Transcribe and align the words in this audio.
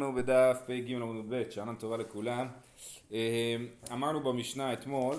אנחנו 0.00 0.14
בדף 0.14 0.62
פ"ג 0.66 0.92
עמוד 0.92 1.26
ב', 1.28 1.50
שנה 1.50 1.74
טובה 1.74 1.96
לכולם. 1.96 2.46
אה, 3.12 3.56
אמרנו 3.92 4.20
במשנה 4.20 4.72
אתמול, 4.72 5.16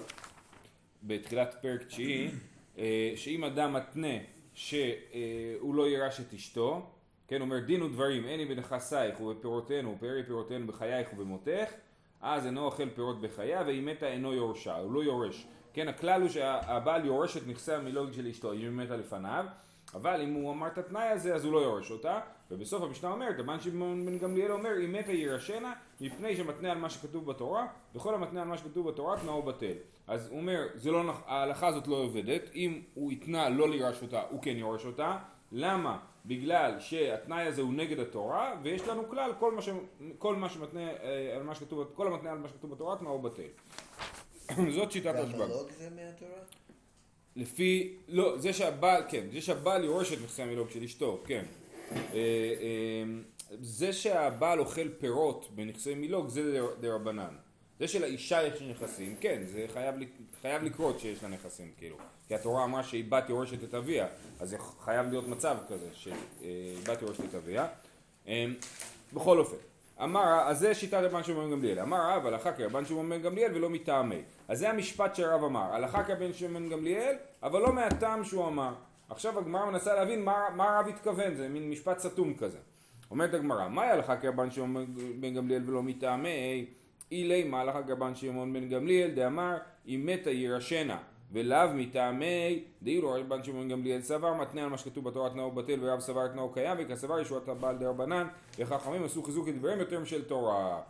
בתחילת 1.03 1.55
פרק 1.61 1.83
תשיעי, 1.83 2.31
אה, 2.77 3.13
שאם 3.15 3.43
אדם 3.43 3.73
מתנה 3.73 4.17
שהוא 4.53 5.75
לא 5.75 5.87
יירש 5.87 6.19
את 6.19 6.33
אשתו, 6.33 6.89
כן, 7.27 7.41
אומר 7.41 7.59
דין 7.59 7.81
ודברים, 7.81 8.25
אין 8.25 8.39
לי 8.39 8.45
בנכסייך 8.45 9.21
ובפירותינו 9.21 9.95
ופרי 9.95 10.23
פירותינו 10.23 10.67
בחייך 10.67 11.13
ובמותך, 11.13 11.71
אז 12.21 12.45
אינו 12.45 12.65
אוכל 12.65 12.89
פירות 12.89 13.21
בחיה, 13.21 13.63
ואם 13.67 13.85
מתה 13.85 14.07
אינו 14.07 14.33
יורשה, 14.33 14.75
הוא 14.75 14.91
לא 14.91 15.03
יורש. 15.03 15.47
כן, 15.73 15.87
הכלל 15.87 16.21
הוא 16.21 16.29
שהבעל 16.29 17.05
יורש 17.05 17.37
את 17.37 17.47
נכסי 17.47 17.73
המילוג 17.73 18.11
של 18.11 18.27
אשתו, 18.27 18.53
אם 18.53 18.59
היא 18.59 18.69
מתה 18.69 18.97
לפניו. 18.97 19.45
אבל 19.93 20.21
אם 20.21 20.33
הוא 20.33 20.51
אמר 20.51 20.67
את 20.67 20.77
התנאי 20.77 21.07
הזה 21.07 21.35
אז 21.35 21.45
הוא 21.45 21.53
לא 21.53 21.59
יורש 21.59 21.91
אותה 21.91 22.19
ובסוף 22.51 22.83
המשנה 22.83 23.11
אומרת 23.11 23.39
רבן 23.39 23.59
שמעון 23.59 24.05
בן 24.05 24.17
גמליאל 24.17 24.51
אומר 24.51 24.85
אם 24.85 24.93
מתה 24.93 25.11
יירשנה 25.11 25.73
מפני 26.01 26.35
שמתנה 26.35 26.71
על 26.71 26.77
מה 26.77 26.89
שכתוב 26.89 27.25
בתורה 27.25 27.67
וכל 27.95 28.13
המתנה 28.13 28.41
על 28.41 28.47
מה 28.47 28.57
שכתוב 28.57 28.87
בתורה 28.87 29.19
תנאו 29.19 29.43
בטל 29.43 29.73
אז 30.07 30.27
הוא 30.27 30.37
אומר 30.37 30.67
לא, 30.85 31.13
ההלכה 31.25 31.67
הזאת 31.67 31.87
לא 31.87 31.95
עובדת 31.95 32.41
אם 32.55 32.81
הוא 32.93 33.11
יתנה 33.11 33.49
לא 33.49 33.69
לירש 33.69 34.01
אותה 34.01 34.21
הוא 34.29 34.41
כן 34.41 34.57
יורש 34.57 34.85
אותה 34.85 35.17
למה? 35.51 35.99
בגלל 36.25 36.79
שהתנאי 36.79 37.41
הזה 37.41 37.61
הוא 37.61 37.73
נגד 37.73 37.99
התורה 37.99 38.55
ויש 38.63 38.87
לנו 38.87 39.09
כלל 39.09 39.31
כל 39.39 39.51
מה, 39.51 39.61
ש, 39.61 39.69
כל 40.17 40.35
מה 40.35 40.49
שמתנה 40.49 40.89
אה, 40.89 41.35
על 41.35 41.43
מה 41.43 41.55
שכתוב 41.55 41.91
כל 41.93 42.07
המתנה 42.07 42.31
על 42.31 42.37
מה 42.37 42.47
שכתוב 42.47 42.71
בתורה 42.71 42.97
תנאו 42.97 43.21
בטל 43.21 43.41
זאת 44.75 44.91
שיטת 44.91 45.15
השב"ג. 45.15 45.35
גם 45.35 45.41
הלוג 45.41 45.69
זה 45.77 45.89
מהתורה? 45.89 46.41
לפי, 47.35 47.97
לא, 48.07 48.37
זה 48.37 48.53
שהבעל, 48.53 49.03
כן, 49.09 49.27
זה 49.31 49.41
שהבעל 49.41 49.83
יורש 49.83 50.13
את 50.13 50.17
נכסי 50.23 50.41
המילוג 50.41 50.69
של 50.69 50.83
אשתו, 50.83 51.21
כן. 51.25 51.45
אה, 51.95 52.17
אה, 52.61 53.03
זה 53.61 53.93
שהבעל 53.93 54.59
אוכל 54.59 54.89
פירות 54.99 55.49
בנכסי 55.55 55.95
מילוג 55.95 56.29
זה 56.29 56.59
דה 56.79 56.93
רבנן. 56.93 57.35
זה 57.79 57.87
שלאישה 57.87 58.43
יש 58.43 58.61
נכסים, 58.61 59.15
כן, 59.19 59.41
זה 59.45 59.65
חייב, 59.73 59.95
חייב 60.41 60.63
לקרות 60.63 60.99
שיש 60.99 61.23
לה 61.23 61.29
נכסים, 61.29 61.71
כאילו. 61.77 61.95
כי 62.27 62.35
התורה 62.35 62.63
אמרה 62.63 62.83
שהיא 62.83 63.05
בת 63.09 63.29
יורשת 63.29 63.63
את 63.63 63.73
אביה, 63.73 64.07
אז 64.39 64.49
זה 64.49 64.57
חייב 64.83 65.09
להיות 65.09 65.27
מצב 65.27 65.57
כזה, 65.69 65.87
שהיא 65.93 66.77
בת 66.87 67.01
יורשת 67.01 67.25
את 67.29 67.35
אביה. 67.35 67.67
אה, 68.27 68.45
בכל 69.13 69.39
אופן, 69.39 69.57
אמר, 70.03 70.41
אז 70.45 70.59
זה 70.59 70.73
שיטת 70.73 71.01
רבן 71.03 71.23
שמעון 71.23 71.51
גמליאל. 71.51 71.79
אמר 71.79 72.11
רב 72.11 72.25
הלכה 72.25 72.51
כרבן 72.51 72.85
שמעון 72.85 73.09
בן 73.09 73.21
גמליאל 73.21 73.55
ולא 73.55 73.69
מטעמי. 73.69 74.21
אז 74.47 74.59
זה 74.59 74.69
המשפט 74.69 75.15
שהרב 75.15 75.43
אמר. 75.43 75.73
הלכה 75.73 76.03
כרבן 76.03 76.33
שמעון 76.33 76.69
גמליאל, 76.69 77.15
אבל 77.43 77.61
לא 77.61 77.73
מהטעם 77.73 78.23
שהוא 78.23 78.47
אמר. 78.47 78.73
עכשיו 79.11 79.39
הגמרא 79.39 79.65
מנסה 79.65 79.95
להבין 79.95 80.25
מה, 80.25 80.33
מה 80.55 80.77
הרב 80.77 80.87
התכוון, 80.87 81.35
זה 81.35 81.49
מין 81.49 81.69
משפט 81.69 81.99
סתום 81.99 82.33
כזה. 82.33 82.57
אומרת 83.11 83.33
הגמרא, 83.33 83.67
מהי 83.67 83.89
הלכה 83.89 84.17
כרבן 84.17 84.51
שמעון 84.51 84.85
בן 85.19 85.33
גמליאל 85.33 85.69
ולא 85.69 85.83
מטעמי? 85.83 86.65
אילי 87.11 87.43
מה 87.43 87.61
הלכה 87.61 87.83
כרבן 87.83 88.15
שמעון 88.15 88.53
בן 88.53 88.69
גמליאל 88.69 89.11
דאמר 89.11 89.57
אם 89.87 90.01
מתה 90.05 90.29
יירשנה 90.29 90.97
ולאו 91.31 91.73
מטעמי 91.73 92.63
דאילו 92.81 93.11
רבן 93.11 93.43
שמעון 93.43 93.69
גמליאל 93.69 94.01
סבר 94.01 94.33
מתנה 94.33 94.63
על 94.63 94.69
מה 94.69 94.77
שכתוב 94.77 95.03
בתורה 95.03 95.29
תנאו 95.29 95.51
בטל 95.51 95.79
ורב 95.81 95.99
סבר 95.99 96.27
תנאו 96.27 96.51
קיים 96.51 96.77
וכסבר 96.79 97.19
ישועת 97.19 97.47
הבעל 97.47 97.77
דרבנן 97.77 98.27
וחכמים 98.59 99.03
עשו 99.03 99.23
חיזוק 99.23 99.47
לדבריהם 99.47 99.79
יותר 99.79 99.99
משל 99.99 100.21
תורה 100.21 100.81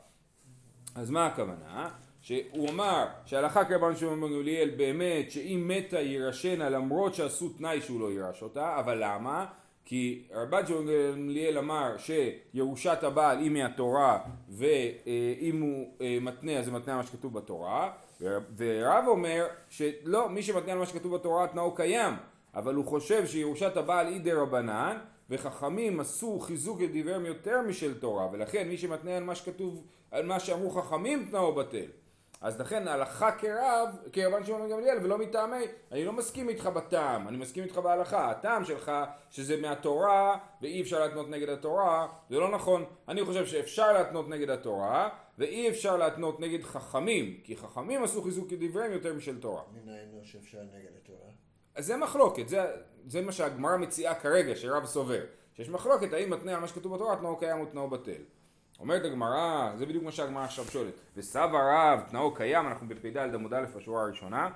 אז 0.96 1.10
מה 1.10 1.26
הכוונה? 1.26 1.90
שהוא 2.22 2.70
אמר 2.70 3.06
שהלכה 3.26 3.66
כרבן 3.66 3.96
שמעון 3.96 4.22
בן 4.22 4.34
גמליאל 4.34 4.70
באמת 4.70 5.32
שאם 5.32 5.64
מתה 5.68 6.00
יירשנה 6.00 6.70
למרות 6.70 7.14
שעשו 7.14 7.50
תנאי 7.50 7.82
שהוא 7.82 8.00
לא 8.00 8.12
יירש 8.12 8.44
אותה 8.44 8.80
אבל 8.80 8.98
למה? 9.04 9.46
כי 9.86 10.28
רבן 10.34 10.68
שמעון 10.68 10.88
גמליאל 10.88 11.58
אמר 11.58 11.96
שירושת 11.98 13.04
הבעל 13.04 13.40
היא 13.40 13.52
מהתורה 13.52 14.20
ואם 14.50 15.62
הוא 15.62 15.94
אה, 16.02 16.18
מתנה 16.22 16.58
אז 16.58 16.66
זה 16.66 16.72
מתנה 16.72 16.96
מה 16.96 17.04
שכתוב 17.04 17.34
בתורה 17.34 17.92
ורב 18.58 19.04
אומר 19.08 19.48
שלא, 19.70 20.30
מי 20.30 20.44
שמתנה 20.44 20.72
על 20.72 20.78
מה 20.78 20.86
שכתוב 20.86 21.16
בתורה 21.16 21.48
תנאו 21.48 21.76
קיים, 21.76 22.14
אבל 22.56 22.76
הוא 22.76 22.86
חושב 22.86 23.28
שירושת 23.28 23.78
הבעל 23.78 24.08
היא 24.08 24.22
דה 24.22 24.42
רבנן, 24.42 24.98
וחכמים 25.30 26.00
עשו 26.00 26.40
חיזוק 26.40 26.82
לדבריהם 26.82 27.26
יותר 27.26 27.62
משל 27.62 27.94
תורה, 27.94 28.28
ולכן 28.32 28.68
מי 28.68 28.78
שמתנה 28.78 29.18
על 29.18 29.24
מה 29.24 29.36
שכתוב, 29.36 29.84
על 30.12 30.26
מה 30.26 30.40
שאמרו 30.40 30.70
חכמים 30.70 31.28
תנאו 31.30 31.56
בטל. 31.56 31.86
אז 32.42 32.60
לכן 32.60 32.88
הלכה 32.88 33.32
כרב, 33.32 33.90
כרבן 34.14 34.46
שמעון 34.46 34.70
גמליאל 34.70 34.98
ולא 35.04 35.18
מטעמי, 35.18 35.66
אני 35.92 36.06
לא 36.06 36.14
מסכים 36.14 36.50
איתך 36.50 36.66
בטעם, 36.66 37.28
אני 37.28 37.38
מסכים 37.38 37.64
איתך 37.64 37.78
בהלכה. 37.78 38.32
הטעם 38.32 38.66
שלך 38.66 38.92
שזה 39.30 39.62
מהתורה 39.62 40.38
ואי 40.62 40.82
אפשר 40.82 41.00
להתנות 41.00 41.30
נגד 41.30 41.50
התורה, 41.50 42.08
זה 42.30 42.40
לא 42.40 42.52
נכון. 42.52 42.86
אני 43.08 43.26
חושב 43.26 43.46
שאפשר 43.46 43.94
להתנות 43.94 44.30
נגד 44.30 44.50
התורה 44.50 45.10
ואי 45.38 45.70
אפשר 45.70 45.98
להתנות 45.98 46.40
נגד 46.40 46.64
חכמים, 46.64 47.40
כי 47.44 47.58
חכמים 47.58 48.04
עשו 48.04 48.22
חיזוק 48.22 48.52
לדבריהם 48.52 48.92
יותר 48.92 49.14
משל 49.14 49.40
תורה. 49.40 49.62
מנין 49.74 50.20
שאפשר 50.24 50.60
נגד 50.62 50.92
התורה? 51.04 51.30
אז 51.76 51.86
זה 51.86 51.98
מחלוקת, 51.98 52.50
זה, 52.50 52.66
זה 53.08 53.22
מה 53.22 53.32
שהגמרא 53.32 53.78
מציעה 53.78 54.16
כרגע, 54.16 54.56
שרב 54.56 54.86
סובר. 54.86 55.22
שיש 55.54 55.70
מחלוקת 55.70 56.14
האם 56.14 56.30
מתנה 56.30 56.54
על 56.54 56.60
מה 56.60 56.68
שכתוב 56.68 56.96
בתורה 56.96 57.16
תנאו 57.16 57.38
קיים 57.38 57.60
או 57.60 57.66
תנאו 57.66 57.90
בטל. 57.90 58.22
אומרת 58.82 59.06
הגמרא, 59.06 59.72
זה 59.78 59.86
בדיוק 59.86 60.04
מה 60.04 60.12
שהגמרא 60.12 60.44
עכשיו 60.44 60.66
שואלת, 60.66 60.94
וסבא 61.18 61.60
רב 61.74 62.00
תנאו 62.10 62.34
קיים, 62.34 62.68
אנחנו 62.68 62.88
בפ"ד 62.88 63.18
עמוד 63.18 63.54
א' 63.54 63.66
בשורה 63.76 64.04
הראשונה, 64.04 64.50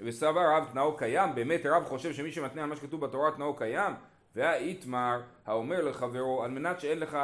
וסבא 0.00 0.56
רב 0.56 0.68
תנאו 0.72 0.96
קיים, 0.96 1.34
באמת 1.34 1.66
רב 1.66 1.84
חושב 1.84 2.12
שמי 2.12 2.32
שמתנה 2.32 2.62
על 2.62 2.68
מה 2.68 2.76
שכתוב 2.76 3.00
בתורה 3.00 3.30
תנאו 3.30 3.56
קיים, 3.56 3.92
והאיתמר 4.36 5.20
האומר 5.46 5.84
לחברו 5.84 6.44
על 6.44 6.50
מנת 6.50 6.80
שאין 6.80 6.98
לך 6.98 7.18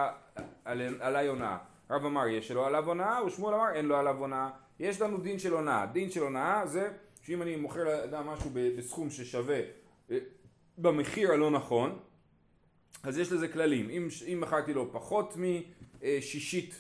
עלי 1.01 1.29
הונאה. 1.29 1.57
רב 1.91 2.05
אמר 2.05 2.27
יש 2.27 2.51
לו 2.51 2.67
עליו 2.67 2.87
הונאה, 2.87 3.25
ושמואל 3.25 3.55
אמר 3.55 3.73
אין 3.75 3.87
לו 3.87 3.97
עליו 3.97 4.17
הונאה. 4.19 4.49
יש 4.81 5.01
לנו 5.01 5.19
דין 5.19 5.39
של 5.39 5.53
הונאה. 5.53 5.87
דין 5.87 6.11
של 6.11 6.23
הונאה 6.23 6.67
זה 6.67 6.91
שאם 7.23 7.43
אני 7.43 7.57
מוכר 7.57 7.85
לאדם 7.85 8.27
משהו 8.27 8.51
בסכום 8.77 9.11
ששווה 9.11 9.61
אה, 10.11 10.19
במחיר 10.79 11.33
הלא 11.33 11.51
נכון, 11.51 11.99
אז 13.03 13.19
יש 13.19 13.33
לזה 13.33 13.49
כללים. 13.49 13.91
אם, 14.27 14.41
מכרתי 14.41 14.75
לו 14.75 14.93
פחות 14.93 15.35
משישית, 16.03 16.75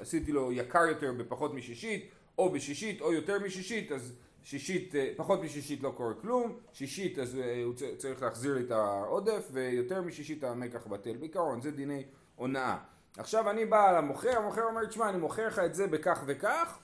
עשיתי 0.00 0.32
לו 0.32 0.52
יקר 0.52 0.86
יותר 0.88 1.12
בפחות 1.12 1.54
משישית, 1.54 2.10
או 2.38 2.50
בשישית 2.50 3.00
או 3.00 3.12
יותר 3.12 3.38
משישית, 3.38 3.92
אז 3.92 4.12
שישית, 4.42 4.94
אה, 4.94 5.10
פחות 5.16 5.42
משישית 5.42 5.82
לא 5.82 5.92
קורה 5.96 6.14
כלום, 6.14 6.58
שישית 6.72 7.18
אז 7.18 7.38
אה, 7.38 7.62
הוא 7.64 7.74
צריך 7.98 8.22
להחזיר 8.22 8.54
לי 8.54 8.60
את 8.60 8.70
העודף, 8.70 9.48
ויותר 9.52 10.02
משישית 10.02 10.44
המקח 10.44 10.86
בטל. 10.86 11.16
בעיקרון 11.16 11.60
זה 11.60 11.70
דיני 11.70 12.04
הונאה. 12.36 12.76
עכשיו 13.18 13.50
אני 13.50 13.64
בא 13.64 13.98
למוכר, 13.98 14.36
המוכר 14.36 14.64
אומר, 14.64 14.84
תשמע, 14.84 15.08
אני 15.08 15.18
מוכר 15.18 15.46
לך 15.46 15.58
את 15.58 15.74
זה 15.74 15.86
בכך 15.86 16.22
וכך, 16.26 16.78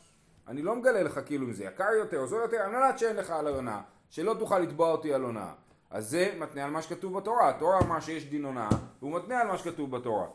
אני 0.49 0.63
לא 0.63 0.77
מגלה 0.77 1.03
לך 1.03 1.21
כאילו 1.27 1.47
אם 1.47 1.53
זה 1.53 1.65
יקר 1.65 1.91
יותר 1.99 2.19
או 2.19 2.27
זול 2.27 2.43
יותר, 2.43 2.57
על 2.57 2.71
מנת 2.71 2.99
שאין 2.99 3.17
לך 3.17 3.31
על 3.31 3.49
הונאה, 3.49 3.81
שלא 4.11 4.37
תוכל 4.39 4.59
לתבוע 4.59 4.93
אותי 4.93 5.15
על 5.15 5.23
הונאה. 5.23 5.53
אז 5.91 6.11
זה 6.11 6.35
מתנה 6.39 6.65
על 6.65 6.71
מה 6.71 6.83
שכתוב 6.83 7.19
בתורה, 7.19 7.49
התורה 7.49 7.81
אמרה 7.81 8.01
שיש 8.01 8.25
דין 8.25 8.45
הונאה, 8.45 8.69
והוא 8.99 9.17
מתנה 9.17 9.41
על 9.41 9.47
מה 9.47 9.59
שכתוב 9.59 9.97
בתורה. 9.97 10.27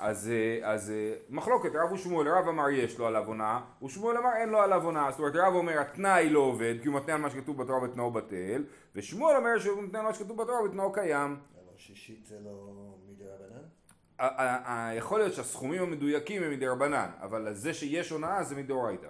אז, 0.00 0.30
אה, 0.30 0.72
אז 0.72 0.90
אה, 0.90 1.14
מחלוקת, 1.30 1.70
רב 1.74 1.92
ושמואל, 1.92 2.28
רב 2.28 2.48
אמר 2.48 2.70
יש 2.70 2.98
לו 2.98 3.06
עליו 3.06 3.24
הונאה, 3.26 3.60
ושמואל 3.84 4.16
אמר 4.16 4.30
אין 4.36 4.48
לו 4.48 4.60
עליו 4.60 4.84
הונאה, 4.84 5.10
זאת 5.10 5.20
אומרת 5.20 5.36
רב 5.36 5.54
אומר 5.54 5.80
התנאי 5.80 6.30
לא 6.30 6.40
עובד, 6.40 6.74
כי 6.82 6.88
הוא 6.88 6.96
מתנה 6.96 7.14
על 7.14 7.20
מה 7.20 7.30
שכתוב 7.30 7.62
בתורה 7.62 7.82
ותנאו 7.82 8.10
בטל, 8.10 8.64
ושמואל 8.94 9.36
אומר 9.36 9.58
שהוא 9.58 9.82
מתנה 9.82 9.98
על 9.98 10.04
מה 10.04 10.14
שכתוב 10.14 10.42
בתורה 10.42 10.62
ותנאו 10.62 10.92
קיים. 10.92 11.36
אבל 11.54 11.72
שישית 11.76 12.26
זה 12.26 12.36
לא 12.44 12.74
מדי 13.08 13.24
רבנן? 13.24 14.94
יכול 14.96 15.18
להיות 15.18 15.34
שהסכומים 15.34 15.82
המדויקים 15.82 16.42
הם 16.42 16.50
מדי 16.50 16.66
רבנן, 16.66 17.10
אבל 17.20 17.54
זה 17.54 17.74
שיש 17.74 18.10
הונאה 18.10 18.44
זה 18.44 18.56
מדאורייתא. 18.56 19.08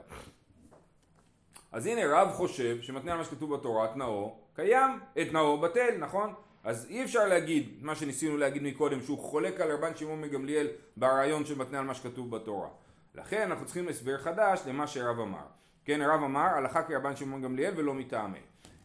אז 1.73 1.87
הנה 1.87 2.01
רב 2.07 2.29
חושב 2.33 2.83
שמתנה 2.83 3.13
על 3.13 3.19
מה 3.19 3.25
שכתוב 3.25 3.55
בתורה, 3.55 3.89
תנאו 3.95 4.37
קיים, 4.55 4.91
את 5.21 5.29
תנאו 5.29 5.61
בטל, 5.61 5.97
נכון? 5.99 6.35
אז 6.65 6.87
אי 6.91 7.05
אפשר 7.05 7.29
להגיד, 7.29 7.69
מה 7.81 7.95
שניסינו 7.95 8.37
להגיד 8.37 8.63
מקודם, 8.63 9.01
שהוא 9.01 9.19
חולק 9.19 9.61
על 9.61 9.73
רבן 9.73 9.97
שמעון 9.97 10.21
מגמליאל 10.21 10.67
ברעיון 10.97 11.45
של 11.45 11.59
מתנה 11.59 11.79
על 11.79 11.85
מה 11.85 11.95
שכתוב 11.95 12.31
בתורה. 12.31 12.69
לכן 13.15 13.43
אנחנו 13.43 13.65
צריכים 13.65 13.89
הסבר 13.89 14.19
חדש 14.19 14.61
למה 14.67 14.87
שרב 14.87 15.21
אמר. 15.21 15.47
כן, 15.85 16.01
הרב 16.01 16.23
אמר, 16.23 16.41
הלכה 16.41 16.83
כרבן 16.83 17.17
שמעון 17.17 17.43
גמליאל 17.43 17.73
ולא 17.77 17.95
מטעמי. 17.95 18.39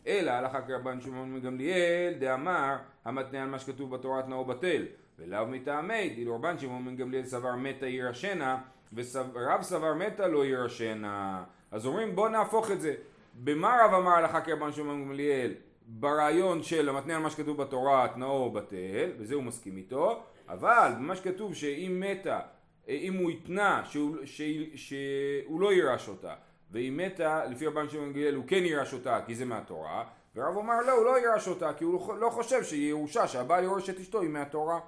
אלא 0.08 0.32
הלכה 0.32 0.62
כרבן 0.62 1.02
שמעון 1.02 1.36
מגמליאל, 1.36 2.14
דאמר, 2.20 2.76
המתנה 3.06 3.44
על 3.44 3.50
מה 3.50 3.60
שכתוב 3.60 3.96
בתורה 3.96 4.22
תנאו 4.22 4.46
בטל. 4.46 4.86
ולאו 5.20 5.48
מטעמי, 5.48 6.10
דילו 6.10 6.36
רבן 6.36 6.58
שמעון 6.58 6.86
בן 6.86 6.96
גמליאל 6.96 7.26
סבר 7.26 7.56
מתה 7.56 7.86
יירשנה, 7.86 8.58
ורב 8.94 9.62
סבר 9.62 9.94
מתה 9.94 10.28
לא 10.28 10.46
יירשנה. 10.46 11.44
אז 11.72 11.86
אומרים 11.86 12.16
בוא 12.16 12.30
נהפוך 12.30 12.72
את 12.72 12.82
זה. 12.82 12.96
במה 13.44 13.78
רב 13.86 13.94
אמר 13.94 14.12
הלכה 14.12 14.42
כרבן 14.42 14.74
שמעון 14.74 15.06
גמליאל? 15.06 15.54
ברעיון 15.92 16.64
של 16.64 16.90
המתנה 16.90 17.16
על 17.16 17.22
מה 17.22 17.30
שכתוב 17.30 17.58
בתורה 17.58 18.08
תנאו 18.14 18.52
בטל, 18.52 19.12
וזה 19.18 19.36
הוא 19.36 19.44
מסכים 19.44 19.78
איתו, 19.78 20.24
אבל 20.50 20.92
במה 20.96 21.16
שכתוב 21.16 21.56
שאם 21.56 22.04
מתה, 22.08 22.40
אם 22.88 23.14
הוא 23.14 23.30
התנה 23.30 23.82
שהוא, 23.86 24.18
שהוא, 24.26 24.66
שהוא 24.76 25.62
לא 25.62 25.74
יירש 25.74 26.08
אותה, 26.08 26.34
והיא 26.72 26.92
מתה, 26.92 27.46
לפי 27.46 27.68
רבן 27.68 27.90
שמעון 27.90 28.10
גמליאל 28.10 28.36
הוא 28.36 28.44
כן 28.48 28.66
יירש 28.66 28.94
אותה 28.94 29.20
כי 29.26 29.36
זה 29.36 29.46
מהתורה, 29.46 30.04
ורב 30.36 30.56
אומר 30.56 30.82
לא, 30.88 30.92
הוא 30.92 31.06
לא 31.06 31.20
יירש 31.20 31.48
אותה 31.48 31.74
כי 31.74 31.84
הוא 31.84 32.16
לא 32.18 32.30
חושב 32.30 32.64
שהיא 32.64 32.90
ירושה, 32.90 33.28
שהבעל 33.28 33.64
יורש 33.64 33.90
את 33.90 34.00
אשתו 34.00 34.22
היא 34.22 34.30
מהתורה. 34.30 34.80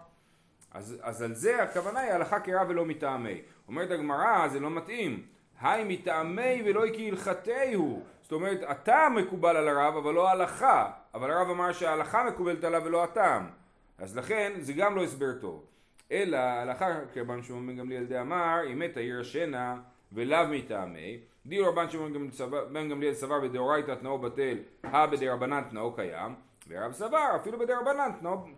אז, 0.71 0.97
אז 1.01 1.21
על 1.21 1.35
זה 1.35 1.63
הכוונה 1.63 1.99
היא 1.99 2.11
הלכה 2.11 2.39
כרע 2.39 2.63
ולא 2.67 2.85
מטעמי. 2.85 3.41
אומרת 3.67 3.91
הגמרא, 3.91 4.47
זה 4.47 4.59
לא 4.59 4.69
מתאים. 4.69 5.25
היי 5.61 5.83
מטעמי 5.87 6.63
ולא 6.65 6.83
כהלכתי 6.93 7.73
הוא. 7.73 8.03
זאת 8.31 8.35
אומרת, 8.35 8.59
הטעם 8.67 9.15
מקובל 9.15 9.57
על 9.57 9.67
הרב, 9.67 9.97
אבל 9.97 10.13
לא 10.13 10.29
ההלכה. 10.29 10.91
אבל 11.13 11.31
הרב 11.31 11.49
אמר 11.49 11.71
שההלכה 11.71 12.23
מקובלת 12.23 12.63
עליו 12.63 12.81
ולא 12.85 13.03
הטעם. 13.03 13.49
אז 13.97 14.17
לכן, 14.17 14.53
זה 14.59 14.73
גם 14.73 14.95
לא 14.95 15.03
הסבר 15.03 15.33
טוב. 15.41 15.65
אלא, 16.11 16.37
הלכה 16.37 16.99
כרבן 17.13 17.43
שמעון 17.43 17.77
גמליאל 17.77 18.05
דאמר, 18.05 18.59
אם 18.71 18.79
מתה 18.79 18.99
עיר 18.99 19.19
השנה 19.19 19.77
ולאו 20.11 20.47
מטעמי. 20.49 21.19
דיור 21.45 21.67
רבן 21.67 21.89
שמעון 21.89 22.29
בן 22.73 22.89
גמליאל 22.89 23.13
סבר 23.13 23.39
בדאורייתא 23.39 23.95
תנאו 23.95 24.17
בטל, 24.17 24.57
הא 24.83 25.05
בדרבנן 25.05 25.63
תנאו 25.69 25.93
קיים. 25.95 26.35
ורב 26.67 26.91
סבר, 26.91 27.35
אפילו 27.35 27.59
בדרבנן 27.59 28.11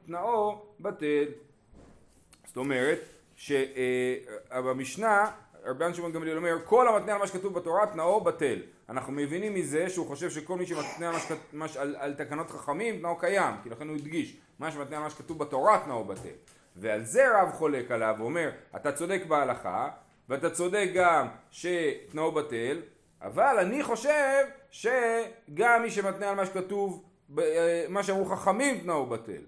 תנאו 0.05 0.61
בטל. 0.79 1.25
זאת 2.45 2.57
אומרת, 2.57 2.99
שבמשנה 3.35 5.31
רבן 5.65 5.93
שמעון 5.93 6.11
גמליאל 6.11 6.37
אומר 6.37 6.55
כל 6.65 6.87
המתנה 6.87 7.13
על 7.13 7.19
מה 7.19 7.27
שכתוב 7.27 7.53
בתורה 7.53 7.85
תנאו 7.85 8.21
בטל 8.21 8.59
אנחנו 8.89 9.13
מבינים 9.13 9.53
מזה 9.53 9.89
שהוא 9.89 10.07
חושב 10.07 10.29
שכל 10.29 10.57
מי 10.57 10.65
שמתנה 10.65 11.09
על, 11.09 11.15
מש, 11.53 11.77
על, 11.77 11.95
על 11.99 12.13
תקנות 12.13 12.51
חכמים 12.51 12.99
תנאו 12.99 13.17
קיים 13.17 13.55
כי 13.63 13.69
לכן 13.69 13.87
הוא 13.87 13.97
הדגיש 13.97 14.37
מה 14.59 14.71
שמתנה 14.71 14.97
על 14.97 15.03
מה 15.03 15.09
שכתוב 15.09 15.39
בתורה 15.39 15.81
תנאו 15.85 16.03
בטל 16.03 16.29
ועל 16.75 17.03
זה 17.03 17.41
רב 17.41 17.51
חולק 17.51 17.91
עליו 17.91 18.15
ואומר 18.17 18.51
אתה 18.75 18.91
צודק 18.91 19.21
בהלכה 19.27 19.89
ואתה 20.29 20.49
צודק 20.49 20.89
גם 20.95 21.27
שתנאו 21.51 22.31
בטל 22.31 22.81
אבל 23.21 23.57
אני 23.59 23.83
חושב 23.83 24.43
שגם 24.71 25.81
מי 25.81 25.91
שמתנה 25.91 26.29
על 26.29 26.35
מה 26.35 26.45
שכתוב 26.45 27.03
אה, 27.39 27.85
מה 27.89 28.03
שאמרו 28.03 28.25
חכמים 28.25 28.79
תנאו 28.79 29.05
בטל 29.05 29.41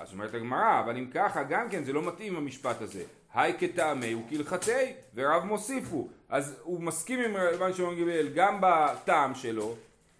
ואז 0.00 0.12
אומרת 0.12 0.34
הגמרא, 0.34 0.80
אבל 0.80 0.96
אם 0.96 1.06
ככה 1.14 1.42
גם 1.42 1.68
כן 1.68 1.84
זה 1.84 1.92
לא 1.92 2.02
מתאים 2.02 2.36
המשפט 2.36 2.82
הזה. 2.82 3.02
היי 3.34 3.54
כטעמי 3.58 4.14
וכהלכתי, 4.14 4.92
ורב 5.14 5.44
מוסיפו. 5.44 6.08
אז 6.28 6.60
הוא 6.62 6.80
מסכים 6.80 7.20
עם 7.20 7.36
רבן 7.36 7.72
שמעון 7.72 8.00
גמליאל 8.00 8.28
גם 8.34 8.58
בטעם 8.60 9.34
שלו, 9.34 9.74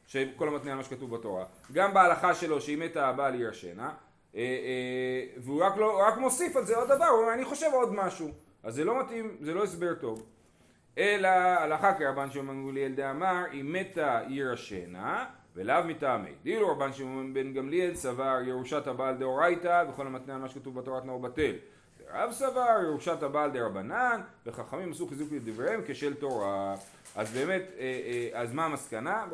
שכל 0.07 0.49
המתנה 0.49 0.71
על 0.71 0.77
מה 0.77 0.85
שכתוב 0.85 1.17
בתורה, 1.17 1.45
גם 1.73 1.95
בהלכה 1.95 2.35
שלו 2.35 2.61
שאם 2.61 2.81
מתה 2.85 3.09
הבעל 3.09 3.41
ירשנה, 3.41 3.89
אה, 4.35 4.41
אה, 4.41 5.41
והוא 5.43 5.65
רק, 5.65 5.77
לא, 5.77 6.03
רק 6.09 6.19
מוסיף 6.19 6.57
על 6.57 6.65
זה 6.65 6.77
עוד 6.77 6.89
דבר, 6.89 7.07
הוא 7.07 7.21
אומר 7.21 7.35
אני 7.35 7.45
חושב 7.45 7.71
עוד 7.73 7.95
משהו. 7.95 8.31
אז 8.63 8.75
זה 8.75 8.85
לא 8.85 9.01
מתאים, 9.01 9.37
זה 9.41 9.55
לא 9.55 9.65
הסבר 9.65 9.95
טוב. 9.95 10.27
אלא 10.99 11.29
הלכה 11.29 11.95
כרבן 11.95 12.31
שמעון 12.31 12.67
גמליאל 12.67 12.93
דאמר, 12.93 13.45
אם 13.53 13.73
מתה 13.73 14.21
ירשנה, 14.29 15.27
ולאו 15.55 15.85
מטעמי. 15.85 16.31
דילו 16.43 16.69
רבן 16.69 16.93
שמעון 16.93 17.35
בן 17.35 17.53
גמליאל 17.53 17.95
סבר 17.95 18.39
ירושת 18.47 18.87
הבעל 18.87 19.15
דאורייתא 19.15 19.85
וכל 19.89 20.07
המתנה 20.07 20.35
על 20.35 20.41
מה 20.41 20.49
שכתוב 20.49 20.81
בתורת 20.81 21.05
נאור 21.05 21.21
בטל. 21.21 21.53
רב 22.13 22.33
סבר 22.33 22.83
ירושת 22.85 23.23
הבעל 23.23 23.51
דרבנן 23.51 24.21
וחכמים 24.47 24.91
עשו 24.91 25.07
חיזוק 25.09 25.33
לדבריהם 25.33 25.81
כשל 25.87 26.15
תורה. 26.15 26.75
אז 27.17 27.33
באמת, 27.33 27.63
אה, 27.79 28.31
אה, 28.35 28.41
אז 28.41 28.53
מה 28.53 28.65
המסקנה? 28.65 29.27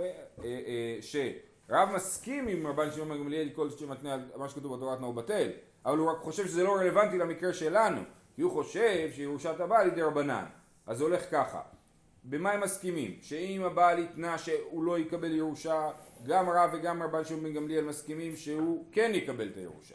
אה, 0.45 0.99
שרב 1.01 1.89
מסכים 1.95 2.49
עם 2.49 2.67
רבן 2.67 2.91
שמעון 2.91 3.09
בן 3.09 3.19
גמליאל 3.19 3.49
כל 3.55 3.71
שמתנה 3.71 4.15
על 4.15 4.21
מה 4.37 4.49
שכתוב 4.49 4.77
בתורת 4.77 5.01
נאור 5.01 5.13
בטל, 5.13 5.49
אבל 5.87 5.99
הוא 5.99 6.11
רק 6.11 6.19
חושב 6.19 6.47
שזה 6.47 6.65
לא 6.65 6.77
רלוונטי 6.77 7.19
למקרה 7.19 7.53
שלנו, 7.53 8.01
כי 8.37 8.43
הוא 8.43 8.53
חושב 8.53 9.09
שירושת 9.13 9.61
הבעל 9.61 9.87
היא 9.87 9.97
דרבנן. 9.97 10.45
אז 10.87 10.99
זה 10.99 11.05
הולך 11.05 11.31
ככה. 11.31 11.61
במה 12.29 12.53
הם 12.53 12.61
מסכימים? 12.61 13.19
שאם 13.21 13.63
הבעל 13.65 13.99
יתנה 13.99 14.39
שהוא 14.39 14.85
לא 14.85 14.99
יקבל 14.99 15.35
ירושה 15.35 15.91
גם 16.27 16.49
רב 16.49 16.71
וגם 16.73 17.03
רבן 17.03 17.25
שמעון 17.25 17.45
בן 17.45 17.53
גמליאל 17.53 17.85
מסכימים 17.85 18.37
שהוא 18.37 18.87
כן 18.93 19.11
יקבל 19.15 19.49
את 19.49 19.57
הירושה. 19.57 19.95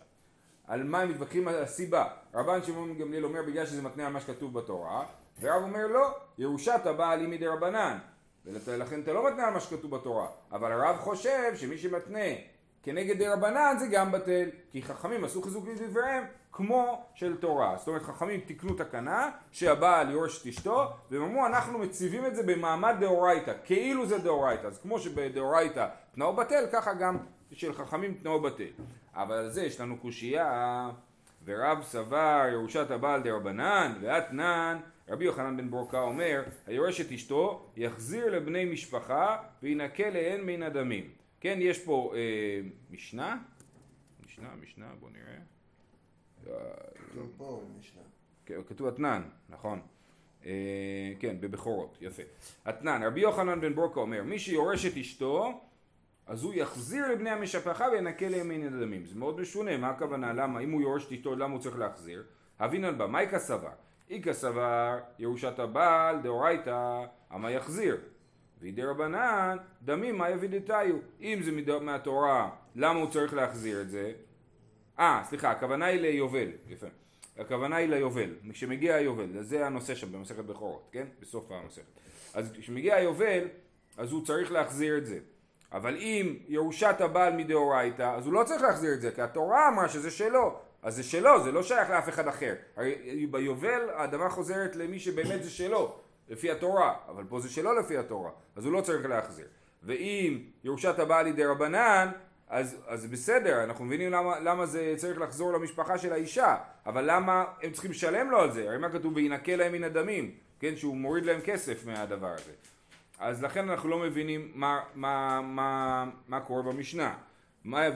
על 0.67 0.83
מה 0.83 1.01
הם 1.01 1.09
מתווכחים 1.09 1.47
על 1.47 1.55
הסיבה? 1.55 2.05
רבן 2.33 2.63
שמעון 2.63 2.93
בן 2.93 2.99
גמליאל 2.99 3.25
אומר 3.25 3.41
בגלל 3.47 3.65
שזה 3.65 3.81
מתנה 3.81 4.07
על 4.07 4.13
מה 4.13 4.19
שכתוב 4.19 4.53
בתורה, 4.53 5.05
ורב 5.41 5.63
אומר 5.63 5.87
לא, 5.87 6.15
ירושת 6.37 6.81
הבעל 6.85 7.19
היא 7.19 7.27
מדי 7.27 7.47
רבנן. 7.47 7.97
ולכן 8.45 9.01
אתה 9.01 9.13
לא 9.13 9.27
מתנה 9.27 9.47
על 9.47 9.53
מה 9.53 9.59
שכתוב 9.59 9.95
בתורה. 9.95 10.27
אבל 10.51 10.71
הרב 10.71 10.97
חושב 10.97 11.51
שמי 11.55 11.77
שמתנה 11.77 12.19
כנגד 12.83 13.17
די 13.17 13.27
רבנן 13.27 13.75
זה 13.79 13.87
גם 13.87 14.11
בטל, 14.11 14.49
כי 14.71 14.81
חכמים 14.81 15.23
עשו 15.23 15.41
חיזוק 15.41 15.67
לדבריהם 15.67 16.23
כמו 16.51 17.05
של 17.15 17.37
תורה. 17.37 17.75
זאת 17.77 17.87
אומרת 17.87 18.01
חכמים 18.01 18.39
תיקנו 18.39 18.73
תקנה 18.73 19.29
שהבעל 19.51 20.11
יורש 20.11 20.41
את 20.41 20.47
אשתו 20.47 20.89
והם 21.11 21.23
אמרו 21.23 21.45
אנחנו 21.45 21.79
מציבים 21.79 22.25
את 22.25 22.35
זה 22.35 22.43
במעמד 22.43 22.95
דאורייתא, 22.99 23.53
כאילו 23.65 24.05
זה 24.05 24.17
דאורייתא. 24.17 24.67
אז 24.67 24.79
כמו 24.81 24.99
שבדאורייתא 24.99 25.87
תנאו 26.15 26.35
בטל, 26.35 26.65
ככה 26.71 26.93
גם 26.93 27.17
של 27.51 27.73
חכמים 27.73 28.13
תנאו 28.13 28.41
בטל. 28.41 28.71
אבל 29.15 29.35
על 29.35 29.49
זה 29.49 29.63
יש 29.63 29.81
לנו 29.81 29.97
קושייה 29.97 30.89
ורב 31.45 31.83
סבר 31.83 32.43
ירושת 32.51 32.91
הבעל 32.91 33.21
דרבנן 33.23 33.93
ואתנן 34.01 34.77
רבי 35.09 35.25
יוחנן 35.25 35.57
בן 35.57 35.71
ברוקה 35.71 36.01
אומר 36.01 36.43
היורש 36.67 37.01
את 37.01 37.11
אשתו 37.11 37.65
יחזיר 37.77 38.35
לבני 38.35 38.65
משפחה 38.65 39.37
וינקה 39.63 40.09
להן 40.09 40.41
מן 40.41 40.63
הדמים 40.63 41.20
כן 41.41 41.57
יש 41.61 41.85
פה 41.85 42.13
אה, 42.15 42.61
משנה 42.91 43.37
משנה 44.25 44.49
משנה 44.61 44.85
בוא 44.99 45.09
נראה 45.09 45.37
כתוב 47.11 47.31
פה 47.37 47.61
משנה. 47.79 48.01
כן, 48.45 48.59
כתוב 48.67 48.87
אתנן, 48.87 49.21
נכון. 49.49 49.81
אה, 50.45 51.13
כן, 51.19 51.35
בבכורות, 51.39 51.97
יפה. 52.01 52.23
אתנן, 52.69 53.03
רבי 53.03 53.21
יוחנן 53.21 53.61
בן 53.61 53.75
ברוקה 53.75 53.99
אומר, 53.99 54.23
מי 54.23 54.39
שיורש 54.39 54.85
את 54.85 54.97
אשתו, 54.97 55.61
אז 56.27 56.43
הוא 56.43 56.53
יחזיר 56.53 57.11
לבני 57.11 57.29
המשפחה 57.29 57.85
וינקה 57.91 58.29
להם 58.29 58.49
מן 58.49 58.67
הדמים. 58.67 59.05
זה 59.05 59.15
מאוד 59.15 59.39
משונה, 59.39 59.77
מה 59.77 59.89
הכוונה? 59.89 60.33
למה? 60.33 60.59
אם 60.59 60.71
הוא 60.71 60.81
יורש 60.81 61.05
את 61.07 61.11
אשתו, 61.11 61.35
למה 61.35 61.53
הוא 61.53 61.61
צריך 61.61 61.79
להחזיר? 61.79 62.23
אבינן 62.59 62.97
בה, 62.97 63.07
מאי 63.07 63.27
כסבר? 63.31 63.71
איכא 64.09 64.33
סבר, 64.33 64.99
ירושת 65.19 65.59
הבעל, 65.59 66.21
דאורייתא, 66.21 67.05
אמה 67.35 67.51
יחזיר. 67.51 67.97
וידי 68.61 68.83
רבנן, 68.83 69.57
דמים 69.83 70.17
מה 70.17 70.29
יבידתיו. 70.29 70.95
אם 71.21 71.39
זה 71.43 71.51
מהתורה, 71.81 72.49
למה 72.75 72.99
הוא 72.99 73.09
צריך 73.09 73.33
להחזיר 73.33 73.81
את 73.81 73.89
זה? 73.89 74.11
אה, 74.99 75.21
סליחה, 75.25 75.51
הכוונה 75.51 75.85
היא 75.85 76.01
ליובל, 76.01 76.47
יפה. 76.67 76.87
הכוונה 77.37 77.75
היא 77.75 77.89
ליובל, 77.89 78.33
כשמגיע 78.51 78.95
היובל, 78.95 79.41
זה 79.41 79.65
הנושא 79.65 79.95
שם 79.95 80.11
במסכת 80.11 80.45
בכורות, 80.45 80.89
כן? 80.91 81.05
בסוף 81.21 81.51
המסכת. 81.51 81.83
אז 82.33 82.51
כשמגיע 82.59 82.95
היובל, 82.95 83.47
אז 83.97 84.11
הוא 84.11 84.25
צריך 84.25 84.51
להחזיר 84.51 84.97
את 84.97 85.05
זה. 85.05 85.19
אבל 85.71 85.97
אם 85.97 86.35
ירושת 86.47 86.95
הבעל 86.99 87.33
מדאורייתא, 87.35 88.15
אז 88.17 88.25
הוא 88.25 88.33
לא 88.33 88.43
צריך 88.43 88.61
להחזיר 88.61 88.93
את 88.93 89.01
זה, 89.01 89.11
כי 89.11 89.21
התורה 89.21 89.67
אמרה 89.67 89.89
שזה 89.89 90.11
שלו. 90.11 90.59
אז 90.83 90.95
זה 90.95 91.03
שלו, 91.03 91.43
זה 91.43 91.51
לא 91.51 91.63
שייך 91.63 91.89
לאף 91.89 92.09
אחד 92.09 92.27
אחר. 92.27 92.53
הרי 92.75 93.27
ביובל 93.31 93.89
האדמה 93.89 94.29
חוזרת 94.29 94.75
למי 94.75 94.99
שבאמת 94.99 95.43
זה 95.43 95.49
שלו, 95.49 95.95
לפי 96.31 96.51
התורה, 96.51 96.93
אבל 97.07 97.23
פה 97.29 97.39
זה 97.39 97.49
שלו 97.49 97.79
לפי 97.79 97.97
התורה, 97.97 98.31
אז 98.55 98.65
הוא 98.65 98.73
לא 98.73 98.81
צריך 98.81 99.05
להחזיר. 99.05 99.45
ואם 99.83 100.39
ירושת 100.63 100.99
הבעל 100.99 101.25
היא 101.25 101.33
דרבנן, 101.33 102.11
אז, 102.49 102.77
אז 102.87 103.05
בסדר, 103.05 103.63
אנחנו 103.63 103.85
מבינים 103.85 104.11
למה, 104.11 104.39
למה 104.39 104.65
זה 104.65 104.93
צריך 104.97 105.21
לחזור 105.21 105.53
למשפחה 105.53 105.97
של 105.97 106.13
האישה, 106.13 106.57
אבל 106.85 107.11
למה 107.11 107.45
הם 107.63 107.71
צריכים 107.71 107.91
לשלם 107.91 108.31
לו 108.31 108.39
על 108.39 108.51
זה? 108.51 108.67
הרי 108.67 108.77
מה 108.77 108.89
כתוב? 108.89 109.15
וינקה 109.15 109.55
להם 109.55 109.71
מן 109.71 109.83
הדמים, 109.83 110.31
כן? 110.59 110.75
שהוא 110.75 110.97
מוריד 110.97 111.25
להם 111.25 111.41
כסף 111.41 111.85
מהדבר 111.85 112.33
הזה. 112.33 112.51
אז 113.19 113.43
לכן 113.43 113.69
אנחנו 113.69 113.89
לא 113.89 113.99
מבינים 113.99 114.51
מה, 114.55 114.79
מה, 114.95 115.41
מה, 115.43 116.05
מה 116.27 116.39
קורה 116.39 116.61
במשנה. 116.61 117.13
מה 117.63 117.81
אה, 117.81 117.89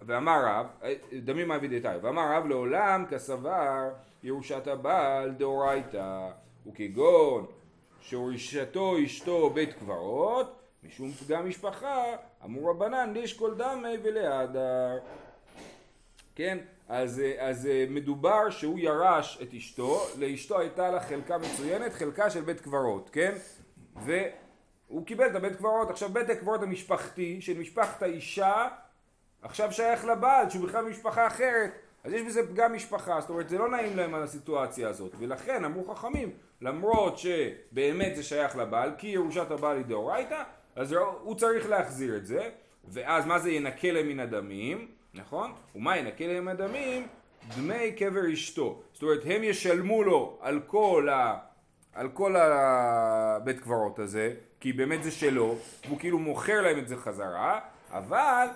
ואמר 0.00 0.44
רב, 0.46 0.66
אה, 0.82 0.94
דמים 1.22 1.50
יביא 1.50 1.78
דתיו, 1.78 1.98
ואמר 2.02 2.32
רב 2.32 2.46
לעולם 2.46 3.04
כסבר 3.10 3.90
ירושת 4.22 4.66
הבעל 4.66 5.30
דאורייתא, 5.30 6.28
וכגון 6.66 7.46
שהורשתו 8.00 9.04
אשתו 9.04 9.50
בית 9.50 9.72
קברות, 9.72 10.58
משום 10.82 11.12
פגם 11.12 11.48
משפחה, 11.48 12.04
אמרו 12.44 12.70
רבנן 12.70 13.12
לישקול 13.12 13.54
דמי 13.54 13.96
ולהדר. 14.02 14.98
כן, 16.34 16.58
אז, 16.88 17.22
אז 17.38 17.68
מדובר 17.90 18.50
שהוא 18.50 18.78
ירש 18.78 19.38
את 19.42 19.54
אשתו, 19.54 20.00
לאשתו 20.18 20.58
הייתה 20.58 20.90
לה 20.90 21.00
חלקה 21.00 21.38
מצוינת, 21.38 21.92
חלקה 21.92 22.30
של 22.30 22.40
בית 22.40 22.60
קברות, 22.60 23.10
כן? 23.12 23.34
והוא 23.96 25.06
קיבל 25.06 25.26
את 25.26 25.34
הבית 25.34 25.56
קברות, 25.56 25.90
עכשיו 25.90 26.08
בית 26.08 26.30
הקברות 26.30 26.62
המשפחתי 26.62 27.40
של 27.40 27.58
משפחת 27.58 28.02
האישה 28.02 28.68
עכשיו 29.42 29.72
שייך 29.72 30.04
לבעל 30.04 30.50
שהוא 30.50 30.68
בכלל 30.68 30.84
משפחה 30.84 31.26
אחרת 31.26 31.70
אז 32.04 32.12
יש 32.12 32.22
בזה 32.22 32.48
פגם 32.48 32.74
משפחה, 32.74 33.20
זאת 33.20 33.30
אומרת 33.30 33.48
זה 33.48 33.58
לא 33.58 33.68
נעים 33.68 33.96
להם 33.96 34.14
על 34.14 34.22
הסיטואציה 34.22 34.88
הזאת 34.88 35.12
ולכן 35.18 35.64
אמרו 35.64 35.94
חכמים 35.94 36.30
למרות 36.60 37.18
שבאמת 37.18 38.16
זה 38.16 38.22
שייך 38.22 38.56
לבעל 38.56 38.90
כי 38.98 39.06
ירושת 39.06 39.50
הבעל 39.50 39.76
היא 39.76 39.84
דאורייתא 39.84 40.42
אז 40.76 40.92
הוא 41.22 41.34
צריך 41.34 41.68
להחזיר 41.68 42.16
את 42.16 42.26
זה, 42.26 42.50
ואז 42.88 43.26
מה 43.26 43.38
זה 43.38 43.50
ינקה 43.50 43.92
להם 43.92 44.08
מן 44.08 44.20
הדמים, 44.20 44.88
נכון? 45.14 45.52
ומה 45.74 45.96
ינקה 45.96 46.26
להם 46.26 46.44
מן 46.44 46.52
הדמים? 46.52 47.06
דמי 47.56 47.92
קבר 47.92 48.32
אשתו. 48.32 48.82
זאת 48.92 49.02
אומרת, 49.02 49.20
הם 49.24 49.44
ישלמו 49.44 50.02
לו 50.02 50.38
על 50.40 50.60
כל, 50.66 51.08
ה, 51.08 51.38
על 51.92 52.08
כל 52.08 52.36
הבית 52.36 53.60
קברות 53.60 53.98
הזה, 53.98 54.34
כי 54.60 54.72
באמת 54.72 55.02
זה 55.02 55.10
שלו, 55.10 55.56
והוא 55.86 55.98
כאילו 55.98 56.18
מוכר 56.18 56.60
להם 56.60 56.78
את 56.78 56.88
זה 56.88 56.96
חזרה, 56.96 57.60
אבל 57.90 58.46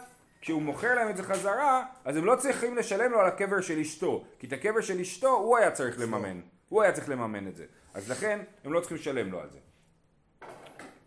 כשהוא 0.41 0.63
מוכר 0.63 0.95
להם 0.95 1.11
את 1.11 1.17
זה 1.17 1.23
חזרה, 1.23 1.85
אז 2.05 2.17
הם 2.17 2.25
לא 2.25 2.37
צריכים 2.37 2.77
לשלם 2.77 3.13
לו 3.13 3.21
על 3.21 3.27
הקבר 3.27 3.61
של 3.61 3.79
אשתו, 3.79 4.25
כי 4.39 4.47
את 4.47 4.53
הקבר 4.53 4.81
של 4.81 5.01
אשתו 5.01 5.29
הוא 5.29 5.57
היה 5.57 5.71
צריך 5.71 6.01
לממן, 6.01 6.41
הוא 6.71 6.83
היה 6.83 6.93
צריך 6.93 7.09
לממן 7.09 7.49
את 7.49 7.57
זה, 7.57 7.65
אז 7.95 8.11
לכן 8.11 8.41
הם 8.65 8.73
לא 8.73 8.81
צריכים 8.81 8.99
לשלם 8.99 9.33
לו 9.33 9.41
על 9.41 9.51
זה. 9.51 9.59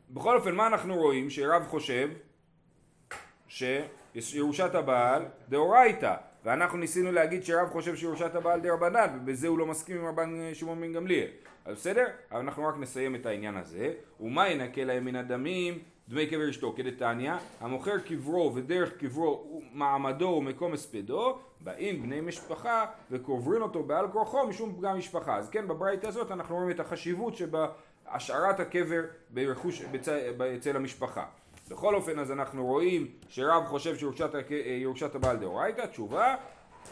בכל 0.09 0.37
אופן, 0.37 0.55
מה 0.55 0.67
אנחנו 0.67 0.95
רואים? 0.95 1.29
שרב 1.29 1.63
חושב 1.67 2.09
שירושת 4.19 4.75
הבעל 4.75 5.25
דאורייתא, 5.49 6.15
ואנחנו 6.43 6.77
ניסינו 6.77 7.11
להגיד 7.11 7.43
שרב 7.43 7.69
חושב 7.69 7.95
שירושת 7.95 8.35
הבעל 8.35 8.61
דרבנן, 8.61 9.17
ובזה 9.17 9.47
הוא 9.47 9.59
לא 9.59 9.65
מסכים 9.65 9.97
עם 9.97 10.05
רבן 10.05 10.53
שמעון 10.53 10.81
בן 10.81 10.93
גמליאל. 10.93 11.27
אז 11.65 11.75
בסדר? 11.75 12.05
אנחנו 12.31 12.67
רק 12.67 12.75
נסיים 12.77 13.15
את 13.15 13.25
העניין 13.25 13.57
הזה. 13.57 13.93
ומה 14.19 14.49
ינקה 14.49 14.83
להם 14.83 15.05
מן 15.05 15.15
הדמים? 15.15 15.79
דמי 16.09 16.27
קבר 16.27 16.49
אשתו 16.49 16.73
כדתניא, 16.75 17.33
המוכר 17.59 17.99
קברו 17.99 18.51
ודרך 18.55 18.97
קברו 18.97 19.61
מעמדו 19.73 20.25
ומקום 20.25 20.73
הספדו, 20.73 21.37
באים 21.61 22.03
בני 22.03 22.21
משפחה 22.21 22.85
וקוברים 23.11 23.61
אותו 23.61 23.83
בעל 23.83 24.07
כורחו 24.11 24.47
משום 24.47 24.75
פגם 24.75 24.97
משפחה. 24.97 25.37
אז 25.37 25.49
כן, 25.49 25.67
בברייתא 25.67 26.07
הזאת 26.07 26.31
אנחנו 26.31 26.55
רואים 26.55 26.71
את 26.71 26.79
החשיבות 26.79 27.35
שבהשארת 27.35 28.59
הקבר 28.59 29.01
ברכוש, 29.29 29.81
בצ... 29.81 30.07
אצל 30.57 30.75
המשפחה. 30.75 31.25
בכל 31.71 31.95
אופן 31.95 32.19
אז 32.19 32.31
אנחנו 32.31 32.65
רואים 32.65 33.07
שרב 33.27 33.65
חושב 33.65 33.95
שירושת 33.97 35.15
הבעל 35.15 35.37
דאורייתא, 35.37 35.85
תשובה 35.85 36.35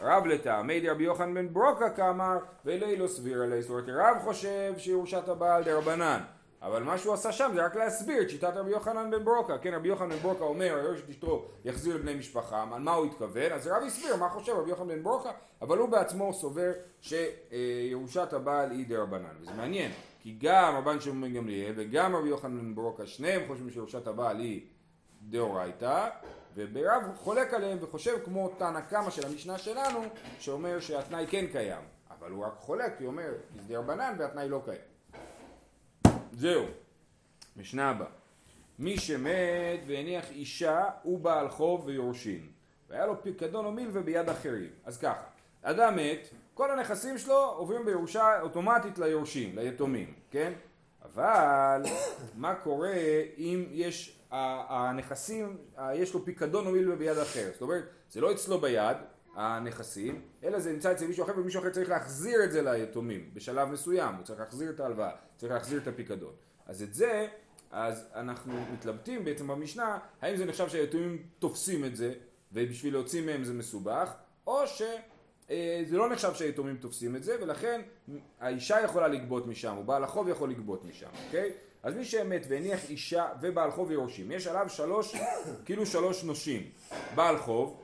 רב 0.00 0.26
לטעמי 0.26 0.80
דרבי 0.80 1.04
יוחנן 1.04 1.34
בן 1.34 1.52
ברוקה 1.52 1.90
כאמר 1.90 2.38
ולילו 2.64 3.08
סביר 3.08 3.42
עלי, 3.42 3.62
זאת 3.62 3.70
אומרת 3.70 3.84
רב 3.88 4.22
חושב 4.24 4.74
שירושת 4.76 5.28
הבעל 5.28 5.64
דרבנן 5.64 6.20
אבל 6.62 6.82
מה 6.82 6.98
שהוא 6.98 7.14
עשה 7.14 7.32
שם 7.32 7.50
זה 7.54 7.64
רק 7.64 7.76
להסביר 7.76 8.22
את 8.22 8.30
שיטת 8.30 8.52
רבי 8.54 8.70
יוחנן 8.70 9.10
בן 9.10 9.24
ברוקה. 9.24 9.58
כן 9.58 9.74
רבי 9.74 9.88
יוחנן 9.88 10.10
בן 10.10 10.16
ברוקה 10.16 10.44
אומר 10.44 10.76
היורש 10.76 11.00
את 11.00 11.08
אשתו 11.08 11.48
יחזיר 11.64 11.96
לבני 11.96 12.14
משפחה 12.14 12.66
על 12.72 12.82
מה 12.82 12.92
הוא 12.92 13.06
התכוון? 13.06 13.52
אז 13.52 13.66
רב 13.66 13.82
הסביר 13.86 14.16
מה 14.16 14.28
חושב 14.28 14.52
רבי 14.52 14.70
יוחנן 14.70 14.88
בן 14.88 15.02
ברוקה 15.02 15.30
אבל 15.62 15.78
הוא 15.78 15.88
בעצמו 15.88 16.32
סובר 16.32 16.72
שירושת 17.00 18.32
הבעל 18.32 18.70
היא 18.70 18.86
דרבנן 18.88 19.34
וזה 19.40 19.52
מעניין 19.52 19.92
כי 20.20 20.36
גם 20.40 20.74
רבן 20.76 21.00
שמעון 21.00 21.20
בן 21.20 21.32
גמליאל 21.34 21.72
וגם 21.76 22.16
רבי 22.16 22.28
יוחנן 22.28 22.58
בן 22.58 22.74
ברוקה 22.74 23.06
שניהם 23.06 23.42
חושבים 23.46 23.70
שירושת 23.70 24.06
הבעל 24.06 24.38
היא 24.38 24.66
דאורייתא 25.22 26.08
וברב 26.54 27.02
חולק 27.16 27.54
עליהם 27.54 27.78
וחושב 27.80 28.18
כמו 28.24 28.48
תנא 28.58 28.80
קמא 28.80 29.10
של 29.10 29.26
המשנה 29.26 29.58
שלנו 29.58 30.00
שאומר 30.38 30.80
שהתנאי 30.80 31.26
כן 31.26 31.46
קיים. 31.52 31.82
אבל 32.10 32.30
הוא 32.30 32.44
רק 32.44 32.54
חולק 32.58 32.98
כי 32.98 33.04
הוא 33.04 33.10
אומר 33.10 33.32
זה 33.56 33.62
דרבנן 33.68 34.14
והתנאי 34.18 34.48
לא 34.48 34.60
קיים 34.64 34.91
זהו, 36.32 36.66
משנה 37.56 37.90
הבאה. 37.90 38.08
מי 38.78 38.98
שמת 38.98 39.80
והניח 39.86 40.30
אישה 40.30 40.84
הוא 41.02 41.20
בעל 41.20 41.48
חוב 41.48 41.86
ויורשין. 41.86 42.46
והיה 42.88 43.06
לו 43.06 43.22
פיקדון 43.22 43.64
או 43.64 43.72
מילווה 43.72 44.02
ביד 44.02 44.28
אחרים. 44.28 44.70
אז 44.84 44.98
ככה. 44.98 45.24
אדם 45.62 45.96
מת 45.96 46.28
כל 46.54 46.70
הנכסים 46.70 47.18
שלו 47.18 47.38
עוברים 47.38 47.84
בירושה 47.84 48.40
אוטומטית 48.40 48.98
ליורשים, 48.98 49.58
ליתומים, 49.58 50.14
כן? 50.30 50.52
אבל 51.04 51.82
מה 52.36 52.54
קורה 52.54 52.94
אם 53.38 53.66
יש, 53.70 54.18
הנכסים, 54.30 55.56
יש 55.94 56.14
לו 56.14 56.24
פיקדון 56.24 56.66
או 56.66 56.72
מילווה 56.72 56.96
ביד 56.96 57.18
אחר, 57.18 57.50
זאת 57.52 57.62
אומרת, 57.62 57.84
זה 58.10 58.20
לא 58.20 58.32
אצלו 58.32 58.58
ביד, 58.58 58.96
הנכסים, 59.34 60.20
אלא 60.44 60.60
זה 60.60 60.72
נמצא 60.72 60.92
אצל 60.92 61.06
מישהו 61.06 61.24
אחר 61.24 61.32
ומישהו 61.38 61.60
אחר 61.60 61.70
צריך 61.70 61.90
להחזיר 61.90 62.44
את 62.44 62.52
זה 62.52 62.62
ליתומים 62.62 63.30
בשלב 63.34 63.68
מסוים, 63.68 64.14
הוא 64.14 64.24
צריך 64.24 64.40
להחזיר 64.40 64.70
את 64.70 64.80
ההלוואה, 64.80 65.10
צריך 65.36 65.52
להחזיר 65.52 65.82
את 65.82 65.86
הפיקדון. 65.86 66.32
אז 66.66 66.82
את 66.82 66.94
זה, 66.94 67.28
אז 67.70 68.06
אנחנו 68.14 68.52
מתלבטים 68.72 69.24
בעצם 69.24 69.46
במשנה, 69.46 69.98
האם 70.22 70.36
זה 70.36 70.44
נחשב 70.44 70.68
שהיתומים 70.68 71.22
תופסים 71.38 71.84
את 71.84 71.96
זה, 71.96 72.14
ובשביל 72.52 72.92
להוציא 72.94 73.26
מהם 73.26 73.44
זה 73.44 73.52
מסובך, 73.54 74.12
או 74.46 74.66
ש... 74.66 74.82
אה, 75.50 75.82
לא 75.90 76.08
נחשב 76.08 76.34
שהיתומים 76.34 76.76
תופסים 76.76 77.16
את 77.16 77.22
זה, 77.24 77.36
ולכן 77.42 77.80
האישה 78.40 78.80
יכולה 78.80 79.08
לגבות 79.08 79.46
משם, 79.46 79.76
או 79.76 79.84
בעל 79.84 80.04
החוב 80.04 80.28
יכול 80.28 80.50
לגבות 80.50 80.84
משם, 80.84 81.08
אוקיי? 81.26 81.52
אז 81.82 81.94
מי 81.94 82.04
שמת 82.04 82.46
והניח 82.48 82.90
אישה 82.90 83.26
ובעל 83.40 83.70
חוב 83.70 83.90
יורשים, 83.90 84.30
יש 84.30 84.46
עליו 84.46 84.68
שלוש, 84.68 85.16
כאילו 85.64 85.86
שלוש 85.86 86.24
נושים. 86.24 86.62
בעל 87.14 87.38
חוב, 87.38 87.81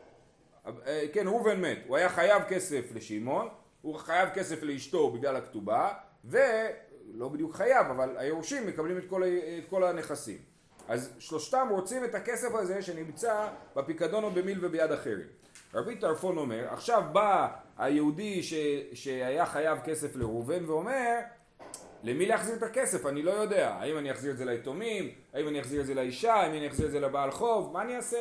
כן, 1.12 1.28
ראובן 1.28 1.60
מת, 1.60 1.78
הוא 1.86 1.96
היה 1.96 2.08
חייב 2.08 2.42
כסף 2.48 2.84
לשמעון, 2.94 3.48
הוא 3.82 3.94
חייב 3.94 4.28
כסף 4.34 4.62
לאשתו 4.62 5.10
בגלל 5.10 5.36
הכתובה, 5.36 5.92
ולא 6.24 7.28
בדיוק 7.28 7.54
חייב, 7.54 7.86
אבל 7.86 8.16
היורשים 8.16 8.66
מקבלים 8.66 8.98
את 8.98 9.04
כל, 9.08 9.22
את 9.58 9.68
כל 9.70 9.84
הנכסים. 9.84 10.38
אז 10.88 11.10
שלושתם 11.18 11.68
רוצים 11.70 12.04
את 12.04 12.14
הכסף 12.14 12.54
הזה 12.54 12.82
שנמצא 12.82 13.48
בפיקדון 13.76 14.24
או 14.24 14.30
במיל 14.30 14.64
וביד 14.64 14.92
אחרים. 14.92 15.26
רבי 15.74 15.96
טרפון 15.96 16.38
אומר, 16.38 16.66
עכשיו 16.70 17.02
בא 17.12 17.48
היהודי 17.78 18.42
ש, 18.42 18.54
שהיה 18.92 19.46
חייב 19.46 19.78
כסף 19.84 20.16
לראובן 20.16 20.64
ואומר, 20.64 21.18
למי 22.02 22.26
להחזיר 22.26 22.56
את 22.56 22.62
הכסף? 22.62 23.06
אני 23.06 23.22
לא 23.22 23.30
יודע. 23.30 23.68
האם 23.70 23.98
אני 23.98 24.12
אחזיר 24.12 24.32
את 24.32 24.36
זה 24.36 24.44
ליתומים? 24.44 25.10
האם 25.34 25.48
אני 25.48 25.60
אחזיר 25.60 25.80
את 25.80 25.86
זה 25.86 25.94
לאישה? 25.94 26.34
האם 26.34 26.52
אני 26.52 26.68
אחזיר 26.68 26.86
את 26.86 26.92
זה 26.92 27.00
לבעל 27.00 27.30
חוב? 27.30 27.72
מה 27.72 27.82
אני 27.82 27.96
אעשה? 27.96 28.18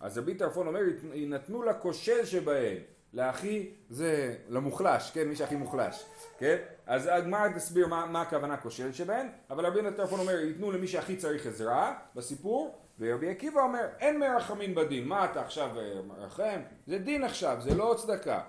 אז 0.00 0.18
רבי 0.18 0.34
טרפון 0.34 0.66
אומר, 0.66 0.80
יינתנו 1.12 1.62
לכושל 1.62 2.24
שבהם, 2.24 2.76
להכי, 3.12 3.70
זה 3.90 4.34
למוחלש, 4.48 5.10
כן? 5.10 5.28
מי 5.28 5.36
שהכי 5.36 5.56
מוחלש, 5.56 6.04
כן? 6.38 6.56
אז 6.86 7.08
הגמרא 7.12 7.48
תסביר 7.48 7.86
מה, 7.86 8.06
מה 8.06 8.20
הכוונה 8.20 8.56
כושל 8.56 8.92
שבהם, 8.92 9.26
אבל 9.50 9.66
רבי 9.66 9.80
טרפון 9.96 10.20
אומר, 10.20 10.40
ייתנו 10.40 10.72
למי 10.72 10.86
שהכי 10.86 11.16
צריך 11.16 11.46
עזרה 11.46 11.98
בסיפור, 12.14 12.78
ורבי 12.98 13.30
עקיבא 13.30 13.60
אומר, 13.60 13.86
אין 13.98 14.18
מרחמים 14.18 14.74
בדין, 14.74 15.08
מה 15.08 15.24
אתה 15.24 15.40
עכשיו 15.40 15.78
אה, 15.78 16.02
מרחם? 16.06 16.60
זה 16.86 16.98
דין 16.98 17.24
עכשיו, 17.24 17.56
זה 17.60 17.74
לא 17.74 17.94
צדקה. 17.98 18.40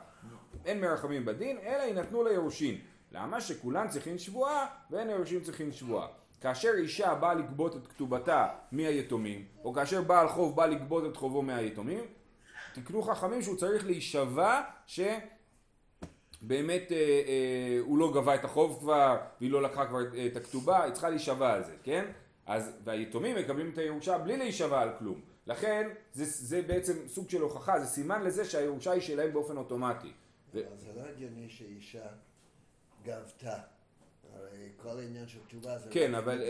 אין 0.65 0.81
מרחמים 0.81 1.25
בדין, 1.25 1.57
אלא 1.57 1.81
יינתנו 1.81 2.23
ליורשים. 2.23 2.77
למה? 3.11 3.41
שכולם 3.41 3.87
צריכים 3.87 4.17
שבועה, 4.17 4.65
ואין 4.91 5.09
היורשים 5.09 5.41
צריכים 5.41 5.71
שבועה. 5.71 6.07
כאשר 6.41 6.71
אישה 6.77 7.15
באה 7.15 7.33
לגבות 7.33 7.75
את 7.75 7.87
כתובתה 7.87 8.47
מהיתומים, 8.71 9.45
או 9.63 9.73
כאשר 9.73 10.01
בעל 10.01 10.27
חוב 10.27 10.55
בא 10.55 10.65
לגבות 10.65 11.05
את 11.05 11.17
חובו 11.17 11.41
מהיתומים, 11.41 12.03
תקנו 12.73 13.01
חכמים 13.01 13.41
שהוא 13.41 13.57
צריך 13.57 13.85
להישבע 13.85 14.61
שבאמת 14.87 15.11
אה, 16.91 16.97
אה, 16.97 17.77
הוא 17.79 17.97
לא 17.97 18.11
גבה 18.13 18.35
את 18.35 18.45
החוב 18.45 18.79
כבר, 18.79 19.17
והיא 19.39 19.51
לא 19.51 19.61
לקחה 19.61 19.85
כבר 19.85 19.99
את 20.27 20.35
הכתובה, 20.37 20.83
היא 20.83 20.93
צריכה 20.93 21.09
להישבע 21.09 21.53
על 21.53 21.63
זה, 21.63 21.75
כן? 21.83 22.11
אז, 22.45 22.71
והיתומים 22.83 23.35
מקבלים 23.35 23.69
את 23.73 23.77
הירושה 23.77 24.17
בלי 24.17 24.37
להישבע 24.37 24.81
על 24.81 24.89
כלום. 24.99 25.21
לכן 25.47 25.89
זה, 26.13 26.25
זה 26.25 26.61
בעצם 26.61 27.07
סוג 27.07 27.29
של 27.29 27.41
הוכחה, 27.41 27.79
זה 27.79 27.85
סימן 27.85 28.23
לזה 28.23 28.45
שהירושה 28.45 28.91
היא 28.91 29.01
שלהם 29.01 29.33
באופן 29.33 29.57
אוטומטי. 29.57 30.11
ו... 30.53 30.59
זה 30.77 30.91
לא 30.95 31.01
הגיוני 31.01 31.49
שאישה 31.49 32.07
גבתה. 33.03 33.57
הרי 34.35 34.69
כל 34.77 34.99
העניין 34.99 35.27
של 35.27 35.39
תשובה 35.47 35.79
זה... 35.79 35.89
כן, 35.91 36.11
לא 36.11 36.17
אבל 36.17 36.41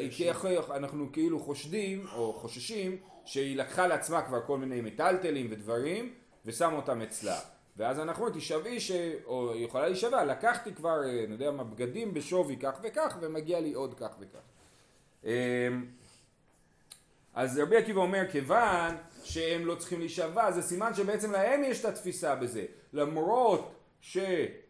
אנחנו 0.69 1.11
כאילו 1.13 1.39
חושדים, 1.39 2.05
או 2.15 2.33
חוששים, 2.33 2.97
שהיא 3.25 3.57
לקחה 3.57 3.87
לעצמה 3.87 4.21
כבר 4.21 4.41
כל 4.45 4.57
מיני 4.57 4.81
מטלטלים 4.81 5.47
ודברים, 5.49 6.13
ושמה 6.45 6.75
אותם 6.75 7.01
אצלה. 7.01 7.39
ואז 7.77 7.99
אנחנו 7.99 8.23
אומרים, 8.23 8.39
תשבעי, 8.39 8.79
ש... 8.79 8.91
או 9.25 9.55
יכולה 9.55 9.87
להישבע, 9.87 10.25
לקחתי 10.25 10.73
כבר, 10.73 11.03
אה, 11.03 11.23
אני 11.23 11.33
יודע 11.33 11.51
מה, 11.51 11.63
בגדים 11.63 12.13
בשווי 12.13 12.57
כך 12.57 12.79
וכך, 12.83 13.17
ומגיע 13.21 13.59
לי 13.59 13.73
עוד 13.73 13.93
כך 13.93 14.15
וכך. 14.19 14.39
אמ, 15.23 15.85
אז 17.33 17.59
רבי 17.59 17.77
עקיבא 17.77 18.01
אומר 18.01 18.23
כיוון 18.31 18.95
שהם 19.23 19.65
לא 19.65 19.75
צריכים 19.75 19.99
להישבע 19.99 20.51
זה 20.51 20.61
סימן 20.61 20.93
שבעצם 20.93 21.31
להם 21.31 21.63
יש 21.63 21.79
את 21.79 21.85
התפיסה 21.85 22.35
בזה 22.35 22.65
למרות 22.93 23.80
שזה 24.01 24.21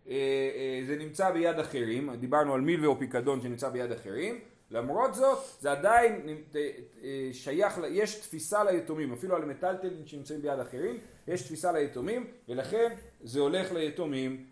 אה, 0.10 0.90
אה, 0.90 0.96
נמצא 1.00 1.32
ביד 1.32 1.60
אחרים 1.60 2.16
דיברנו 2.16 2.54
על 2.54 2.62
מילווה 2.62 2.88
או 2.88 3.00
פיקדון 3.00 3.42
שנמצא 3.42 3.70
ביד 3.70 3.92
אחרים 3.92 4.40
למרות 4.72 5.14
זאת 5.14 5.40
זה 5.60 5.72
עדיין 5.72 6.38
אה, 6.56 7.30
שייך, 7.32 7.80
יש 7.90 8.16
תפיסה 8.16 8.64
ליתומים 8.64 9.14
אפילו 9.14 9.36
על 9.36 9.46
מטלטלים 9.46 10.06
שנמצאים 10.06 10.42
ביד 10.42 10.60
אחרים 10.60 10.98
יש 11.28 11.42
תפיסה 11.42 11.72
ליתומים 11.72 12.28
ולכן 12.50 12.94
זה 13.24 13.40
הולך 13.40 13.72
ליתומים. 13.72 14.46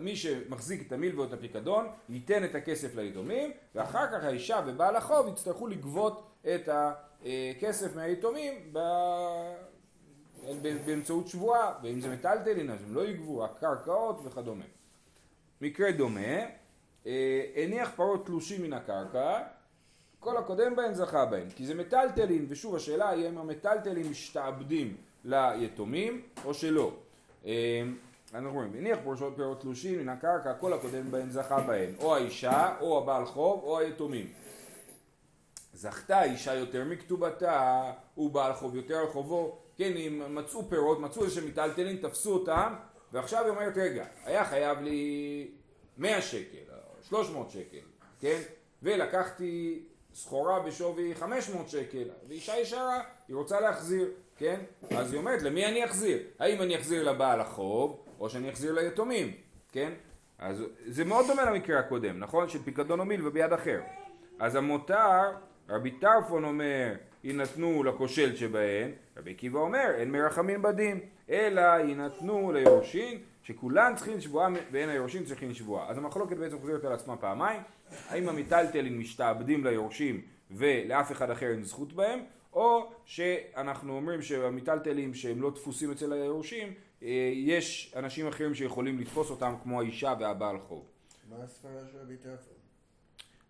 מי 0.00 0.16
שמחזיק 0.16 0.86
את 0.86 0.92
המילווה 0.92 1.24
או 1.24 1.28
את 1.28 1.32
הפיקדון 1.32 1.86
ייתן 2.08 2.44
את 2.44 2.54
הכסף 2.54 2.96
ליתומים 2.96 3.50
ואחר 3.74 4.06
כך 4.06 4.24
האישה 4.24 4.60
ובעל 4.66 4.96
החוב 4.96 5.28
יצטרכו 5.28 5.66
לגבות 5.66 6.26
את 6.54 6.68
הכסף 6.68 7.96
מהיתומים 7.96 8.72
באמצעות 10.84 11.28
שבועה 11.28 11.72
ואם 11.82 12.00
זה 12.00 12.08
מטלטלין 12.08 12.70
אז 12.70 12.82
הם 12.82 12.94
לא 12.94 13.06
יגבו, 13.06 13.38
רק 13.38 13.50
קרקעות 13.60 14.20
וכדומה. 14.24 14.64
מקרה 15.60 15.92
דומה, 15.92 16.36
אה, 17.06 17.42
הניח 17.56 17.90
פרות 17.96 18.26
תלושים 18.26 18.62
מן 18.62 18.72
הקרקע 18.72 19.42
כל 20.20 20.36
הקודם 20.36 20.76
בהן 20.76 20.94
זכה 20.94 21.24
בהן 21.24 21.50
כי 21.50 21.66
זה 21.66 21.74
מטלטלין 21.74 22.46
ושוב 22.48 22.76
השאלה 22.76 23.08
היא 23.08 23.28
אם 23.28 23.38
המטלטלין 23.38 24.08
משתעבדים 24.08 24.96
ליתומים 25.24 26.22
או 26.44 26.54
שלא 26.54 26.92
אה, 27.46 27.82
אנחנו 28.34 28.52
רואים, 28.52 28.74
הניח 28.78 28.98
פורשות 29.04 29.32
פירות 29.36 29.60
תלושים 29.60 30.00
מן 30.00 30.08
הקרקע, 30.08 30.54
כל 30.54 30.72
הקודם 30.72 31.10
בהן 31.10 31.30
זכה 31.30 31.60
בהן, 31.60 31.94
או 31.98 32.14
האישה, 32.14 32.76
או 32.80 32.98
הבעל 32.98 33.24
חוב, 33.24 33.62
או 33.64 33.78
היתומים. 33.78 34.32
זכתה 35.74 36.22
אישה 36.22 36.54
יותר 36.54 36.84
מכתובתה, 36.84 37.92
ובעל 38.18 38.52
חוב 38.52 38.76
יותר 38.76 38.96
על 38.96 39.06
חובו, 39.06 39.58
כן, 39.76 39.92
אם 39.96 40.34
מצאו 40.34 40.68
פירות, 40.68 41.00
מצאו 41.00 41.24
איזה 41.24 41.40
מיטלטלין, 41.40 41.96
תפסו 41.96 42.34
אותם, 42.34 42.74
ועכשיו 43.12 43.44
היא 43.44 43.50
אומרת, 43.50 43.76
רגע, 43.76 44.04
היה 44.24 44.44
חייב 44.44 44.80
לי 44.80 45.50
100 45.98 46.22
שקל, 46.22 46.58
300 47.02 47.50
שקל, 47.50 47.78
כן? 48.20 48.40
ולקחתי 48.82 49.82
סחורה 50.14 50.60
בשווי 50.60 51.14
500 51.14 51.68
שקל, 51.68 52.04
ואישה 52.28 52.56
ישרה, 52.56 53.00
היא 53.28 53.36
רוצה 53.36 53.60
להחזיר, 53.60 54.10
כן? 54.36 54.60
אז 54.90 55.12
היא 55.12 55.18
אומרת, 55.18 55.42
למי 55.42 55.66
אני 55.66 55.84
אחזיר? 55.84 56.18
האם 56.38 56.62
אני 56.62 56.76
אחזיר 56.76 57.10
לבעל 57.12 57.40
החוב, 57.40 58.04
או 58.20 58.30
שאני 58.30 58.50
אחזיר 58.50 58.72
ליתומים, 58.72 59.32
כן? 59.72 59.92
אז 60.38 60.64
זה 60.86 61.04
מאוד 61.04 61.26
דומה 61.26 61.44
למקרה 61.44 61.78
הקודם, 61.78 62.18
נכון? 62.18 62.48
של 62.48 62.62
פיקדון 62.62 63.00
ומיל 63.00 63.26
וביד 63.26 63.52
אחר. 63.52 63.80
אז 64.38 64.54
המותר, 64.54 65.32
רבי 65.68 65.90
טרפון 65.90 66.44
אומר, 66.44 66.94
יינתנו 67.26 67.84
לכושל 67.84 68.36
שבהן, 68.36 68.90
רבי 69.16 69.30
עקיבא 69.30 69.58
אומר, 69.58 69.90
אין 69.94 70.10
מרחמים 70.10 70.62
בדין, 70.62 71.00
אלא 71.30 71.60
יינתנו 71.60 72.52
ליורשין, 72.52 73.18
שכולן 73.42 73.92
צריכים 73.96 74.20
שבועה 74.20 74.48
ואין 74.72 74.88
היורשים 74.88 75.24
צריכים 75.24 75.54
שבועה. 75.54 75.88
אז 75.88 75.98
המחלוקת 75.98 76.36
בעצם 76.36 76.58
חוזרת 76.58 76.84
על 76.84 76.92
עצמה 76.92 77.16
פעמיים, 77.16 77.60
האם 78.08 78.28
המיטלטלין 78.28 78.98
משתעבדים 78.98 79.64
ליורשים 79.64 80.20
ולאף 80.50 81.12
אחד 81.12 81.30
אחר 81.30 81.46
אין 81.46 81.62
זכות 81.62 81.92
בהם, 81.92 82.20
או 82.52 82.92
שאנחנו 83.04 83.96
אומרים 83.96 84.22
שהמיטלטלים 84.22 85.14
שהם 85.14 85.42
לא 85.42 85.50
דפוסים 85.50 85.90
אצל 85.90 86.12
היורשים, 86.12 86.74
אה, 87.02 87.30
יש 87.34 87.94
אנשים 87.96 88.26
אחרים 88.26 88.54
שיכולים 88.54 88.98
לתפוס 88.98 89.30
אותם 89.30 89.54
כמו 89.62 89.80
האישה 89.80 90.14
והבעל 90.20 90.58
חוב. 90.58 90.84
מה 91.30 91.36
הסברה 91.44 91.82
של 91.92 91.98
רבי 91.98 92.16
טרפון? 92.16 92.56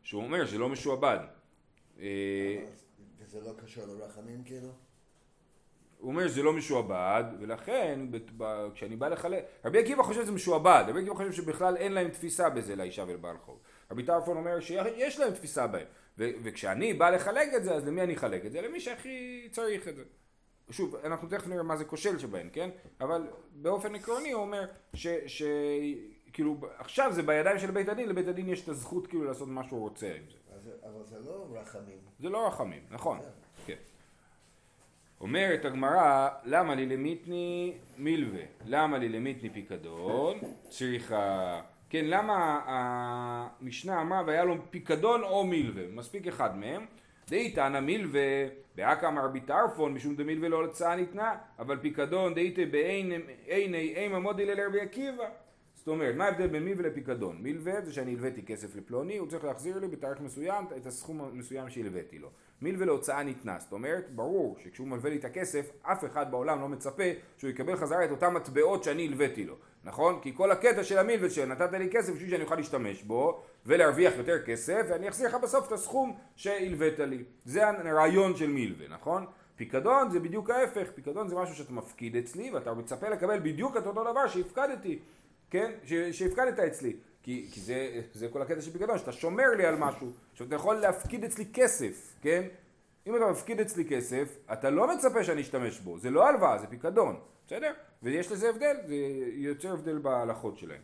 שהוא 0.02 0.22
אומר 0.22 0.46
שלא 0.46 0.68
משועבד. 0.68 1.18
וזה 3.36 3.48
לא 3.48 3.54
קשור 3.62 3.84
לרחמים 3.86 4.44
כאילו? 4.44 4.68
הוא 5.98 6.10
אומר 6.10 6.28
שזה 6.28 6.42
לא 6.42 6.52
משועבד, 6.52 7.24
ולכן 7.40 8.00
כשאני 8.74 8.96
בא 8.96 9.08
לחלק, 9.08 9.44
רבי 9.64 9.78
עקיבא 9.78 10.02
חושב 10.02 10.22
שזה 10.22 10.32
משועבד, 10.32 10.84
רבי 10.88 11.00
עקיבא 11.00 11.14
חושב 11.14 11.32
שבכלל 11.32 11.76
אין 11.76 11.92
להם 11.92 12.08
תפיסה 12.08 12.50
בזה 12.50 12.76
לאישה 12.76 13.04
ולבעל 13.08 13.36
חוב. 13.38 13.58
רבי 13.90 14.02
טרפון 14.02 14.36
אומר 14.36 14.60
שיש 14.60 15.20
להם 15.20 15.34
תפיסה 15.34 15.66
בהם, 15.66 15.86
ו- 16.18 16.30
וכשאני 16.42 16.94
בא 16.94 17.10
לחלק 17.10 17.48
את 17.56 17.64
זה, 17.64 17.74
אז 17.74 17.86
למי 17.86 18.02
אני 18.02 18.14
אחלק 18.14 18.46
את 18.46 18.52
זה? 18.52 18.60
למי 18.60 18.80
שהכי 18.80 19.48
צריך 19.52 19.88
את 19.88 19.96
זה. 19.96 20.04
שוב, 20.70 20.96
אנחנו 20.96 21.28
תכף 21.28 21.46
נראה 21.46 21.62
מה 21.62 21.76
זה 21.76 21.84
כושל 21.84 22.18
שבהם, 22.18 22.48
כן? 22.52 22.70
אבל 23.00 23.26
באופן 23.52 23.94
עקרוני 23.94 24.32
הוא 24.32 24.42
אומר 24.42 24.66
ש... 24.94 25.06
ש... 25.26 25.42
כאילו 26.32 26.56
עכשיו 26.78 27.12
זה 27.12 27.22
בידיים 27.22 27.58
של 27.58 27.70
בית 27.70 27.88
הדין, 27.88 28.08
לבית 28.08 28.28
הדין 28.28 28.48
יש 28.48 28.64
את 28.64 28.68
הזכות 28.68 29.06
כאילו 29.06 29.24
לעשות 29.24 29.48
מה 29.48 29.64
שהוא 29.64 29.80
רוצה 29.80 30.06
עם 30.06 30.22
זה. 30.30 30.36
אבל 30.82 31.04
זה 31.04 31.18
לא 31.20 31.46
רחמים. 31.50 31.98
זה 32.18 32.28
לא 32.28 32.46
רחמים, 32.46 32.82
נכון, 32.90 33.18
כן. 33.66 33.74
אומרת 35.20 35.64
הגמרא, 35.64 36.28
למה 36.44 36.74
לי 36.74 36.86
למיתני 36.86 37.78
מילווה? 37.98 38.42
למה 38.64 38.98
לי 38.98 39.08
למיתני 39.08 39.50
פיקדון? 39.50 40.38
צריכה... 40.68 41.60
כן, 41.90 42.04
למה 42.04 42.60
המשנה 42.66 44.00
אמרה 44.00 44.22
והיה 44.26 44.44
לו 44.44 44.54
פיקדון 44.70 45.22
או 45.22 45.44
מילווה? 45.44 45.82
מספיק 45.92 46.26
אחד 46.26 46.56
מהם. 46.56 46.86
דאיתנא 47.28 47.80
מילווה, 47.80 48.46
באקא 48.74 49.06
אמר 49.06 49.24
רבי 49.24 49.40
טרפון, 49.40 49.94
משום 49.94 50.16
דמילווה 50.16 50.48
לא 50.48 50.64
הוצאה 50.64 50.96
ניתנה, 50.96 51.34
אבל 51.58 51.78
פיקדון 51.78 52.34
דאיתא 52.34 52.64
בעיני 52.64 53.94
אימא 53.96 54.18
מודי 54.18 54.46
לרבי 54.46 54.80
עקיבא. 54.80 55.28
זאת 55.86 55.92
אומרת, 55.92 56.14
מה 56.14 56.24
ההבדל 56.24 56.46
בין 56.46 56.64
מילווה 56.64 56.86
לפיקדון? 56.86 57.36
מילווה 57.40 57.72
זה 57.84 57.92
שאני 57.92 58.12
הלוויתי 58.12 58.42
כסף 58.42 58.76
לפלוני, 58.76 59.16
הוא 59.16 59.28
צריך 59.28 59.44
להחזיר 59.44 59.78
לי 59.78 59.88
בתאריך 59.88 60.20
מסוים 60.20 60.64
את 60.76 60.86
הסכום 60.86 61.20
המסוים 61.20 61.70
שהלוויתי 61.70 62.18
לו. 62.18 62.30
מילווה 62.62 62.86
להוצאה 62.86 63.22
ניתנה, 63.22 63.58
זאת 63.58 63.72
אומרת, 63.72 64.10
ברור 64.14 64.56
שכשהוא 64.64 64.88
מלווה 64.88 65.10
לי 65.10 65.16
את 65.16 65.24
הכסף, 65.24 65.70
אף 65.82 66.04
אחד 66.04 66.30
בעולם 66.30 66.60
לא 66.60 66.68
מצפה 66.68 67.04
שהוא 67.38 67.50
יקבל 67.50 67.76
חזרה 67.76 68.04
את 68.04 68.10
אותן 68.10 68.32
מטבעות 68.32 68.84
שאני 68.84 69.06
הלוויתי 69.06 69.44
לו, 69.44 69.56
נכון? 69.84 70.20
כי 70.22 70.32
כל 70.34 70.50
הקטע 70.50 70.84
של 70.84 70.98
המילווה 70.98 71.30
שנתת 71.30 71.72
לי 71.72 71.88
כסף 71.90 72.12
בשביל 72.12 72.30
שאני 72.30 72.44
אוכל 72.44 72.56
להשתמש 72.56 73.02
בו 73.02 73.42
ולהרוויח 73.66 74.12
יותר 74.16 74.42
כסף 74.46 74.86
ואני 74.88 75.08
אחזיר 75.08 75.28
לך 75.28 75.34
בסוף 75.34 75.66
את 75.66 75.72
הסכום 75.72 76.16
שהלווית 76.36 76.98
לי. 76.98 77.24
זה 77.44 77.68
הרעיון 77.68 78.36
של 78.36 78.50
מילווה, 78.50 78.88
נכון? 78.88 79.26
פיקדון 79.56 80.10
זה 80.10 80.20
בדיוק 80.20 80.50
ההפך, 80.50 80.90
פיקדון 80.94 81.28
זה 81.28 81.36
משהו 81.36 81.54
שאתה 81.54 81.72
מפקיד 81.72 82.16
אצלי 82.16 82.50
ואתה 82.50 82.74
מצפה 82.74 83.08
לקבל 83.08 83.38
בדיוק 83.38 83.76
את 83.76 83.86
אותו 83.86 84.04
דבר 84.12 84.26
שהפקדתי, 84.28 84.98
כן? 85.50 85.72
שהפקדת 86.12 86.58
אצלי. 86.58 86.96
כי, 87.22 87.48
כי 87.52 87.60
זה, 87.60 88.00
זה 88.12 88.28
כל 88.28 88.42
הקטע 88.42 88.60
של 88.60 88.72
פיקדון, 88.72 88.98
שאתה 88.98 89.12
שומר 89.12 89.50
לי 89.56 89.66
על 89.66 89.76
משהו, 89.76 90.12
שאתה 90.34 90.54
יכול 90.54 90.76
להפקיד 90.76 91.24
אצלי 91.24 91.44
כסף, 91.54 92.14
כן? 92.22 92.42
אם 93.06 93.16
אתה 93.16 93.26
מפקיד 93.30 93.60
אצלי 93.60 93.84
כסף, 93.84 94.38
אתה 94.52 94.70
לא 94.70 94.94
מצפה 94.94 95.24
שאני 95.24 95.40
אשתמש 95.40 95.80
בו, 95.80 95.98
זה 95.98 96.10
לא 96.10 96.28
הלוואה, 96.28 96.58
זה 96.58 96.66
פיקדון, 96.66 97.16
בסדר? 97.46 97.72
ויש 98.02 98.32
לזה 98.32 98.48
הבדל, 98.48 98.76
זה 98.86 98.94
יוצר 99.32 99.72
הבדל 99.72 99.98
בהלכות 99.98 100.58
שלהם. 100.58 100.80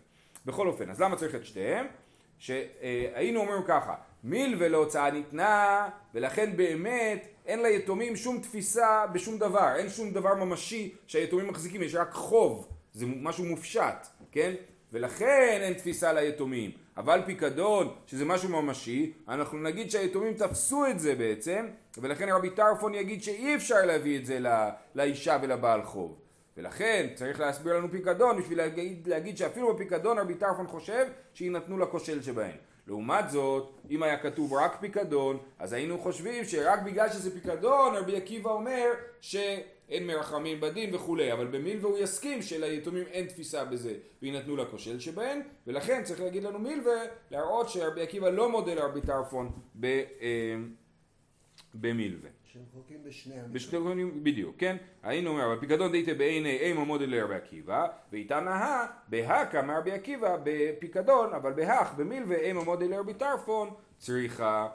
בכל 0.46 0.68
אופן, 0.68 0.90
אז 0.90 1.00
למה 1.00 1.16
צריך 1.16 1.34
את 1.34 1.44
שתיהם? 1.44 1.86
שהיינו 2.38 3.40
אומרים 3.40 3.62
ככה, 3.66 3.94
מיל 4.24 4.56
ולהוצאה 4.58 5.10
ניתנה, 5.10 5.88
ולכן 6.14 6.56
באמת 6.56 7.26
אין 7.46 7.62
ליתומים 7.62 8.16
שום 8.16 8.38
תפיסה 8.38 9.06
בשום 9.12 9.38
דבר, 9.38 9.74
אין 9.76 9.88
שום 9.88 10.10
דבר 10.10 10.34
ממשי 10.34 10.94
שהיתומים 11.06 11.48
מחזיקים, 11.48 11.82
יש 11.82 11.94
רק 11.94 12.12
חוב, 12.12 12.68
זה 12.92 13.06
משהו 13.06 13.44
מופשט, 13.44 14.06
כן? 14.32 14.54
ולכן 14.92 15.58
אין 15.62 15.74
תפיסה 15.74 16.12
ליתומים. 16.12 16.70
אבל 16.96 17.20
פיקדון, 17.26 17.94
שזה 18.06 18.24
משהו 18.24 18.48
ממשי, 18.48 19.12
אנחנו 19.28 19.58
נגיד 19.58 19.90
שהיתומים 19.90 20.34
תפסו 20.34 20.86
את 20.86 21.00
זה 21.00 21.14
בעצם, 21.14 21.66
ולכן 21.98 22.28
רבי 22.28 22.50
טרפון 22.50 22.94
יגיד 22.94 23.22
שאי 23.22 23.54
אפשר 23.54 23.86
להביא 23.86 24.18
את 24.18 24.26
זה 24.26 24.40
לא, 24.40 24.50
לאישה 24.94 25.38
ולבעל 25.42 25.82
חוב. 25.82 26.18
ולכן 26.56 27.06
צריך 27.14 27.40
להסביר 27.40 27.76
לנו 27.76 27.90
פיקדון 27.90 28.40
בשביל 28.40 28.58
להגיד, 28.58 29.08
להגיד 29.08 29.36
שאפילו 29.36 29.74
בפיקדון 29.74 30.18
רבי 30.18 30.34
טרפון 30.34 30.66
חושב 30.66 31.06
שיינתנו 31.34 31.78
לכושל 31.78 32.22
שבהן. 32.22 32.56
לעומת 32.86 33.30
זאת, 33.30 33.72
אם 33.90 34.02
היה 34.02 34.16
כתוב 34.16 34.52
רק 34.54 34.76
פיקדון, 34.80 35.38
אז 35.58 35.72
היינו 35.72 35.98
חושבים 35.98 36.44
שרק 36.44 36.82
בגלל 36.82 37.08
שזה 37.08 37.30
פיקדון, 37.40 37.94
רבי 37.94 38.16
עקיבא 38.16 38.50
אומר 38.50 38.90
שאין 39.92 40.06
מרחמים 40.06 40.60
בדין 40.60 40.94
וכולי, 40.94 41.32
אבל 41.32 41.46
במילווה 41.46 41.90
הוא 41.90 41.98
יסכים 41.98 42.42
שליתומים 42.42 43.04
אין 43.06 43.26
תפיסה 43.26 43.64
בזה, 43.64 43.94
ויינתנו 44.22 44.56
לכושל 44.56 45.00
שבהן, 45.00 45.40
ולכן 45.66 46.04
צריך 46.04 46.20
להגיד 46.20 46.42
לנו 46.42 46.58
מילווה, 46.58 47.02
להראות 47.30 47.68
שרבי 47.68 48.02
עקיבא 48.02 48.28
לא 48.28 48.50
מודה 48.50 48.74
לרבי 48.74 49.00
טרפון 49.00 49.50
ב, 49.80 49.84
אה, 49.84 50.56
במילווה. 51.74 52.30
שהם 52.44 52.62
חולקים 52.72 53.04
בשני 53.04 53.34
המקרים. 53.34 53.52
בשני 53.52 53.78
המקרים, 53.78 54.24
בדיוק, 54.24 54.56
כן? 54.58 54.76
היינו 55.02 55.30
אומר, 55.30 55.52
הפיקדון 55.52 55.92
דייתא 55.92 56.14
בעיני 56.14 56.58
אימה 56.58 56.84
מודל 56.84 57.10
לרבי 57.10 57.34
עקיבא, 57.34 57.86
ואיתה 58.12 58.40
נהה 58.40 58.86
בהכה 59.08 59.62
מרבי 59.62 59.92
עקיבא 59.92 60.36
בפיקדון, 60.44 61.34
אבל 61.34 61.52
בהך 61.52 61.94
במילווה 61.94 62.36
אימה 62.36 62.64
מודל 62.64 62.86
לרבי 62.86 63.14
טרפון 63.14 63.70
צריכה 63.98 64.68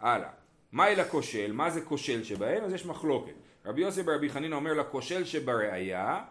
הלאה. 0.00 0.30
מהי 0.72 0.96
לכושל? 0.96 1.52
מה 1.52 1.70
זה 1.70 1.80
כושל 1.80 2.24
שבהם? 2.24 2.64
אז 2.64 2.72
יש 2.72 2.86
מחלוקת. 2.86 3.32
רבי 3.64 3.80
יוסי 3.80 4.02
ברבי 4.02 4.28
חנינא 4.28 4.54
אומר 4.54 4.74
לכושל 4.74 5.24
שבראיה, 5.24 6.24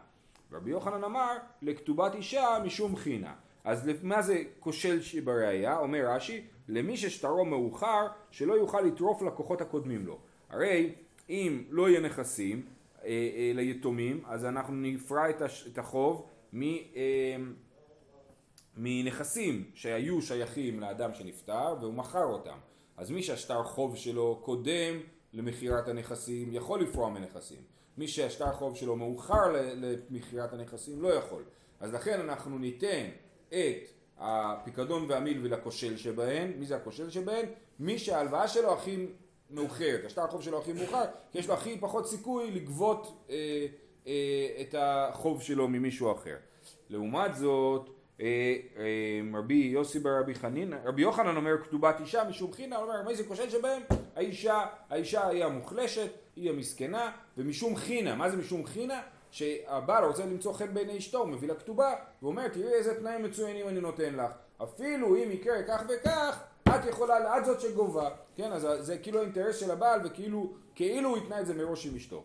רבי 0.51 0.71
יוחנן 0.71 1.03
אמר 1.03 1.37
לכתובת 1.61 2.15
אישה 2.15 2.57
משום 2.65 2.95
חינה. 2.95 3.33
אז 3.63 3.89
מה 4.03 4.21
זה 4.21 4.43
כושל 4.59 5.01
שבראיה? 5.01 5.77
אומר 5.77 6.05
רש"י, 6.07 6.43
למי 6.67 6.97
ששטרו 6.97 7.45
מאוחר 7.45 8.07
שלא 8.31 8.53
יוכל 8.53 8.81
לטרוף 8.81 9.21
לקוחות 9.21 9.61
הקודמים 9.61 10.05
לו. 10.05 10.17
הרי 10.49 10.93
אם 11.29 11.63
לא 11.69 11.89
יהיה 11.89 11.99
נכסים 11.99 12.65
אה, 13.03 13.07
אה, 13.07 13.51
ליתומים, 13.55 14.23
אז 14.25 14.45
אנחנו 14.45 14.75
נפרע 14.75 15.29
את, 15.29 15.41
הש, 15.41 15.67
את 15.67 15.77
החוב 15.77 16.25
מ, 16.53 16.63
אה, 16.63 17.35
מנכסים 18.77 19.63
שהיו 19.73 20.21
שייכים 20.21 20.79
לאדם 20.79 21.13
שנפטר 21.13 21.75
והוא 21.81 21.93
מכר 21.93 22.23
אותם. 22.23 22.57
אז 22.97 23.11
מי 23.11 23.23
שהשטר 23.23 23.63
חוב 23.63 23.95
שלו 23.95 24.39
קודם 24.43 24.99
למכירת 25.33 25.87
הנכסים 25.87 26.53
יכול 26.53 26.81
לפרוע 26.81 27.09
מנכסים. 27.09 27.59
מי 27.97 28.07
שהשטר 28.07 28.53
חוב 28.53 28.75
שלו 28.75 28.95
מאוחר 28.95 29.55
למכירת 29.75 30.53
הנכסים 30.53 31.01
לא 31.01 31.07
יכול. 31.13 31.43
אז 31.79 31.93
לכן 31.93 32.19
אנחנו 32.19 32.59
ניתן 32.59 33.05
את 33.49 33.89
הפיקדון 34.17 35.05
והמילווה 35.09 35.49
לכושל 35.49 35.97
שבהן, 35.97 36.51
מי 36.57 36.65
זה 36.65 36.75
הכושל 36.75 37.09
שבהן? 37.09 37.45
מי 37.79 37.99
שההלוואה 37.99 38.47
שלו 38.47 38.73
הכי 38.73 39.07
מאוחרת, 39.49 40.05
השטר 40.05 40.23
החוב 40.23 40.41
שלו 40.41 40.59
הכי 40.59 40.73
מאוחר, 40.73 41.03
כי 41.31 41.39
יש 41.39 41.47
לו 41.47 41.53
הכי 41.53 41.79
פחות 41.79 42.07
סיכוי 42.07 42.51
לגבות 42.51 43.25
אה, 43.29 43.65
אה, 44.07 44.61
את 44.61 44.75
החוב 44.77 45.41
שלו 45.41 45.67
ממישהו 45.67 46.11
אחר. 46.11 46.35
לעומת 46.89 47.35
זאת, 47.35 47.89
רבי 49.33 49.53
יוסי 49.53 49.99
ברבי 49.99 50.35
חנין, 50.35 50.73
רבי 50.83 51.01
יוחנן 51.01 51.35
אומר 51.35 51.63
כתובת 51.63 51.99
אישה 51.99 52.23
משום 52.23 52.53
חינה, 52.53 52.75
הוא 52.75 52.85
אומר 52.85 53.03
מי 53.07 53.15
זה 53.15 53.23
כושל 53.23 53.49
שבהם? 53.49 53.81
האישה, 54.15 54.65
האישה 54.89 55.27
היא 55.27 55.45
המוחלשת, 55.45 56.09
היא 56.35 56.49
המסכנה, 56.49 57.11
ומשום 57.37 57.75
חינה, 57.75 58.15
מה 58.15 58.29
זה 58.29 58.37
משום 58.37 58.65
חינה? 58.65 59.01
שהבעל 59.31 60.03
רוצה 60.03 60.25
למצוא 60.25 60.53
חן 60.53 60.73
בעיני 60.73 60.97
אשתו, 60.97 61.17
הוא 61.17 61.27
מביא 61.27 61.47
לה 61.47 61.55
כתובה, 61.55 61.95
ואומר 62.21 62.47
תראי 62.47 62.73
איזה 62.73 62.99
תנאים 62.99 63.23
מצוינים 63.23 63.67
אני 63.67 63.81
נותן 63.81 64.15
לך, 64.15 64.31
אפילו 64.63 65.15
אם 65.15 65.31
יקרה 65.31 65.63
כך 65.67 65.83
וכך, 65.89 66.43
את 66.69 66.85
יכולה, 66.89 67.37
את 67.37 67.45
זאת 67.45 67.61
שגובה, 67.61 68.09
כן, 68.35 68.51
אז 68.51 68.67
זה 68.79 68.97
כאילו 68.97 69.19
האינטרס 69.19 69.59
של 69.59 69.71
הבעל 69.71 69.99
וכאילו 70.05 70.53
כאילו 70.75 71.09
הוא 71.09 71.17
התנה 71.17 71.39
את 71.39 71.45
זה 71.45 71.53
מראש 71.53 71.85
עם 71.85 71.95
אשתו. 71.95 72.23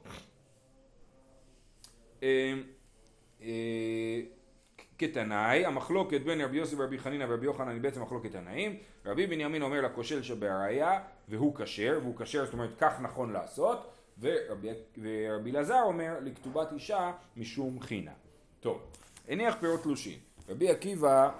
כתנאי, 4.98 5.66
המחלוקת 5.66 6.20
בין 6.20 6.40
רבי 6.40 6.56
יוסי 6.56 6.76
ורבי 6.78 6.98
חנינא 6.98 7.24
ורבי 7.28 7.46
יוחנן 7.46 7.68
היא 7.68 7.80
בעצם 7.80 8.02
מחלוקת 8.02 8.32
תנאים, 8.32 8.76
רבי 9.06 9.26
בנימין 9.26 9.62
אומר 9.62 9.80
לכושל 9.80 10.22
שבראיה 10.22 11.00
והוא 11.28 11.54
כשר, 11.54 11.98
והוא 12.02 12.14
כשר 12.18 12.44
זאת 12.44 12.52
אומרת 12.52 12.70
כך 12.78 13.00
נכון 13.00 13.32
לעשות, 13.32 13.90
ורבי, 14.20 14.68
ורבי 15.02 15.50
אלעזר 15.50 15.82
אומר 15.84 16.14
לכתובת 16.22 16.72
אישה 16.72 17.12
משום 17.36 17.80
חינה. 17.80 18.12
טוב, 18.60 18.82
הניח 19.28 19.56
פירות 19.60 19.82
תלושים, 19.82 20.18
רבי 20.48 20.70
עקיבא 20.70 21.30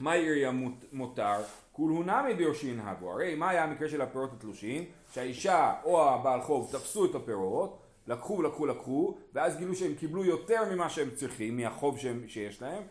מה 0.00 0.16
יריה 0.16 0.50
מותר? 0.92 1.36
כולו 1.72 2.02
נמי 2.02 2.34
דיושין 2.34 2.80
הבו, 2.80 3.12
הרי 3.12 3.34
מה 3.34 3.50
היה 3.50 3.64
המקרה 3.64 3.88
של 3.88 4.00
הפירות 4.00 4.32
התלושים? 4.32 4.84
שהאישה 5.12 5.74
או 5.84 6.10
הבעל 6.10 6.40
חוב 6.40 6.68
תפסו 6.72 7.04
את 7.04 7.14
הפירות 7.14 7.83
לקחו, 8.06 8.42
לקחו, 8.42 8.66
לקחו, 8.66 9.14
ואז 9.34 9.56
גילו 9.56 9.74
שהם 9.74 9.94
קיבלו 9.94 10.24
יותר 10.24 10.62
ממה 10.72 10.90
שהם 10.90 11.10
צריכים, 11.14 11.56
מהחוב 11.56 11.98
שהם, 11.98 12.22
שיש 12.26 12.62
להם, 12.62 12.82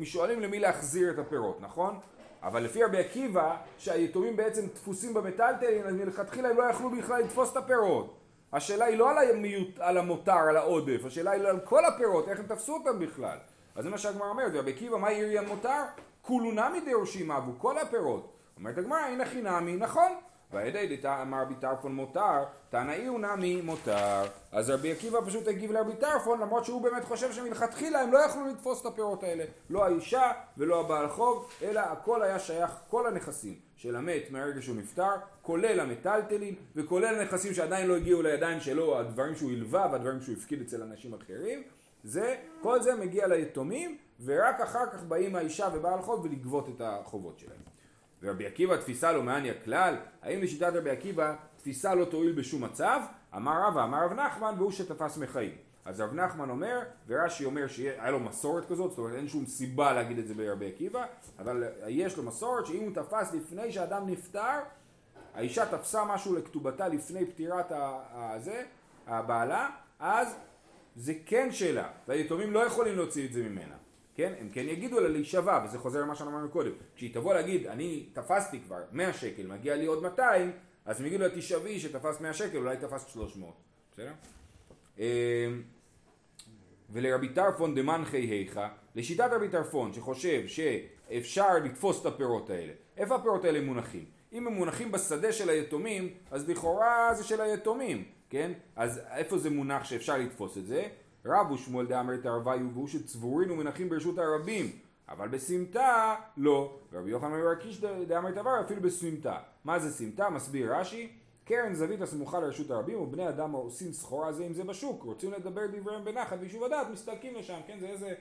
ושואלים 0.00 0.40
למי 0.40 0.60
להחזיר 0.60 1.10
את 1.10 1.18
הפירות, 1.18 1.60
נכון? 1.60 1.98
אבל 2.42 2.62
לפי 2.62 2.84
רבי 2.84 2.98
עקיבא, 2.98 3.56
שהיתומים 3.78 4.36
בעצם 4.36 4.66
תפוסים 4.66 5.14
במטלטלין, 5.14 5.86
אז 5.86 5.94
מלכתחילה 5.94 6.48
הם 6.48 6.56
לא 6.56 6.62
יכלו 6.62 6.90
בכלל 6.90 7.22
לתפוס 7.22 7.52
את 7.52 7.56
הפירות. 7.56 8.14
השאלה 8.52 8.84
היא 8.84 8.98
לא 8.98 9.10
על, 9.10 9.30
המיוט, 9.30 9.78
על 9.78 9.98
המותר, 9.98 10.32
על 10.32 10.56
העודף, 10.56 11.00
השאלה 11.04 11.30
היא 11.30 11.42
לא 11.42 11.48
על 11.48 11.60
כל 11.60 11.84
הפירות, 11.84 12.28
איך 12.28 12.38
הם 12.38 12.46
תפסו 12.46 12.74
אותם 12.74 12.98
בכלל. 12.98 13.38
אז 13.74 13.84
זה 13.84 13.90
מה 13.90 13.98
שהגמרא 13.98 14.28
אומרת, 14.28 14.52
רבי 14.54 14.70
עקיבא, 14.70 14.96
מה 14.96 15.12
ירי 15.12 15.38
המותר? 15.38 15.82
כולו 16.22 16.50
נמי 16.50 16.80
דרושים 16.80 17.30
אבו, 17.30 17.52
כל 17.58 17.78
הפירות. 17.78 18.32
אומרת 18.56 18.78
הגמרא, 18.78 18.98
הנה 18.98 19.24
חינמי, 19.24 19.76
נכון. 19.76 20.12
והידי 20.52 20.96
רבי 21.32 21.54
טרפון 21.60 21.94
מותר, 21.94 22.44
תנאי 22.70 23.06
הוא 23.06 23.20
נמי 23.20 23.60
מותר. 23.60 24.22
אז 24.52 24.70
רבי 24.70 24.92
עקיבא 24.92 25.18
פשוט 25.26 25.48
הגיב 25.48 25.72
לרבי 25.72 25.96
טרפון, 25.96 26.40
למרות 26.40 26.64
שהוא 26.64 26.82
באמת 26.82 27.04
חושב 27.04 27.32
שמלכתחילה 27.32 28.00
הם 28.00 28.12
לא 28.12 28.18
יכלו 28.18 28.46
לתפוס 28.46 28.80
את 28.80 28.86
הפירות 28.86 29.22
האלה. 29.22 29.44
לא 29.70 29.84
האישה 29.84 30.32
ולא 30.58 30.80
הבעל 30.80 31.08
חוב, 31.08 31.50
אלא 31.62 31.80
הכל 31.80 32.22
היה 32.22 32.38
שייך, 32.38 32.70
כל 32.88 33.06
הנכסים 33.06 33.58
של 33.76 33.96
המת 33.96 34.30
מהרגע 34.30 34.62
שהוא 34.62 34.76
נפטר, 34.76 35.12
כולל 35.42 35.80
המטלטלים 35.80 36.54
וכולל 36.76 37.20
הנכסים 37.20 37.54
שעדיין 37.54 37.88
לא 37.88 37.96
הגיעו 37.96 38.22
לידיים 38.22 38.60
שלו, 38.60 38.98
הדברים 38.98 39.34
שהוא 39.34 39.50
הלווה 39.50 39.88
והדברים 39.92 40.20
שהוא 40.20 40.36
הפקיד 40.36 40.60
אצל 40.60 40.82
אנשים 40.82 41.14
אחרים. 41.14 41.62
זה, 42.04 42.36
כל 42.62 42.82
זה 42.82 42.94
מגיע 42.94 43.26
ליתומים, 43.26 43.98
ורק 44.24 44.60
אחר 44.60 44.86
כך 44.92 45.02
באים 45.02 45.36
האישה 45.36 45.68
ובעל 45.74 46.02
חוב 46.02 46.24
ולגבות 46.24 46.68
את 46.68 46.80
החובות 46.84 47.38
שלהם. 47.38 47.67
ורבי 48.22 48.46
עקיבא 48.46 48.76
תפיסה 48.76 49.12
לו 49.12 49.22
מעניה 49.22 49.54
כלל, 49.64 49.96
האם 50.22 50.42
לשיטת 50.42 50.72
רבי 50.74 50.90
עקיבא 50.90 51.34
תפיסה 51.56 51.94
לא 51.94 52.04
תועיל 52.04 52.32
בשום 52.32 52.64
מצב? 52.64 53.00
אמר 53.36 53.62
רבא, 53.66 53.84
אמר 53.84 54.04
רב 54.04 54.12
נחמן 54.12 54.54
והוא 54.58 54.72
שתפס 54.72 55.16
מחיים. 55.16 55.54
אז 55.84 56.00
רב 56.00 56.14
נחמן 56.14 56.50
אומר, 56.50 56.80
ורש"י 57.06 57.44
אומר 57.44 57.66
שהיה 57.66 58.10
לו 58.10 58.20
מסורת 58.20 58.68
כזאת, 58.68 58.90
זאת 58.90 58.98
אומרת 58.98 59.14
אין 59.14 59.28
שום 59.28 59.46
סיבה 59.46 59.92
להגיד 59.92 60.18
את 60.18 60.28
זה 60.28 60.34
ברבי 60.34 60.68
עקיבא, 60.68 61.06
אבל 61.38 61.64
יש 61.88 62.16
לו 62.16 62.22
מסורת 62.22 62.66
שאם 62.66 62.82
הוא 62.82 62.94
תפס 62.94 63.34
לפני 63.34 63.72
שאדם 63.72 64.06
נפטר, 64.06 64.58
האישה 65.34 65.66
תפסה 65.66 66.04
משהו 66.04 66.36
לכתובתה 66.36 66.88
לפני 66.88 67.26
פטירת 67.26 67.72
הזה, 68.14 68.62
הבעלה, 69.06 69.70
אז 69.98 70.36
זה 70.96 71.12
כן 71.26 71.52
שלה, 71.52 71.88
והיתומים 72.08 72.52
לא 72.52 72.66
יכולים 72.66 72.96
להוציא 72.96 73.26
את 73.26 73.32
זה 73.32 73.42
ממנה. 73.42 73.74
כן? 74.18 74.32
הם 74.40 74.48
כן 74.52 74.68
יגידו 74.68 75.00
לה 75.00 75.08
להישבע, 75.08 75.64
וזה 75.64 75.78
חוזר 75.78 76.02
למה 76.02 76.14
שאמרנו 76.14 76.48
קודם. 76.48 76.70
כשהיא 76.96 77.14
תבוא 77.14 77.34
להגיד, 77.34 77.66
אני 77.66 78.08
תפסתי 78.12 78.60
כבר 78.60 78.76
100 78.92 79.12
שקל, 79.12 79.46
מגיע 79.46 79.76
לי 79.76 79.86
עוד 79.86 80.02
200, 80.02 80.52
אז 80.84 81.00
הם 81.00 81.06
יגידו 81.06 81.24
לה 81.24 81.30
תישבעי 81.30 81.80
שתפסת 81.80 82.20
100 82.20 82.32
שקל, 82.32 82.56
אולי 82.58 82.76
תפסת 82.76 83.08
300. 83.08 83.54
בסדר? 83.92 84.12
אמ, 84.98 85.04
ולרבי 86.90 87.28
טרפון 87.28 87.74
דמנחי 87.74 88.16
היכה, 88.18 88.68
לשיטת 88.94 89.28
רבי 89.32 89.48
טרפון 89.48 89.92
שחושב 89.92 90.46
שאפשר 90.46 91.58
לתפוס 91.64 92.00
את 92.00 92.06
הפירות 92.06 92.50
האלה, 92.50 92.72
איפה 92.96 93.14
הפירות 93.14 93.44
האלה 93.44 93.60
מונחים? 93.60 94.04
אם 94.32 94.46
הם 94.46 94.52
מונחים 94.52 94.92
בשדה 94.92 95.32
של 95.32 95.48
היתומים, 95.48 96.14
אז 96.30 96.48
לכאורה 96.48 97.14
זה 97.14 97.24
של 97.24 97.40
היתומים, 97.40 98.04
כן? 98.30 98.52
אז 98.76 99.00
איפה 99.14 99.38
זה 99.38 99.50
מונח 99.50 99.84
שאפשר 99.84 100.18
לתפוס 100.18 100.58
את 100.58 100.66
זה? 100.66 100.88
רב 101.28 101.50
ושמואל 101.50 101.86
דאמר 101.86 102.16
תרוויו 102.16 102.66
והוא 102.74 102.88
שצבורין 102.88 103.50
ומנחים 103.50 103.88
ברשות 103.88 104.18
הרבים 104.18 104.70
אבל 105.08 105.28
בסמטה 105.28 106.14
לא. 106.36 106.78
ורבי 106.92 107.10
יוחנן 107.10 107.32
אומר 107.32 107.54
קיש 107.54 107.80
דאמר 107.80 108.30
תבר 108.30 108.60
אפילו 108.60 108.82
בסמטה 108.82 109.38
מה 109.64 109.78
זה 109.78 109.90
סמטה? 109.90 110.30
מסביר 110.30 110.74
רש"י 110.74 111.12
קרן 111.44 111.74
זווית 111.74 112.00
הסמוכה 112.00 112.40
לרשות 112.40 112.70
הרבים 112.70 113.00
ובני 113.00 113.28
אדם 113.28 113.52
עושים 113.52 113.92
סחורה 113.92 114.32
זה 114.32 114.44
עם 114.44 114.52
זה 114.52 114.64
בשוק 114.64 115.02
רוצים 115.02 115.32
לדבר 115.32 115.66
דבריהם 115.66 116.04
בנחת 116.04 116.36
ויישוב 116.40 116.64
הדעת 116.64 116.90
מסתלקים 116.90 117.34
לשם 117.36 117.60
כן 117.66 117.78
זה 117.80 117.86
איזה 117.86 118.14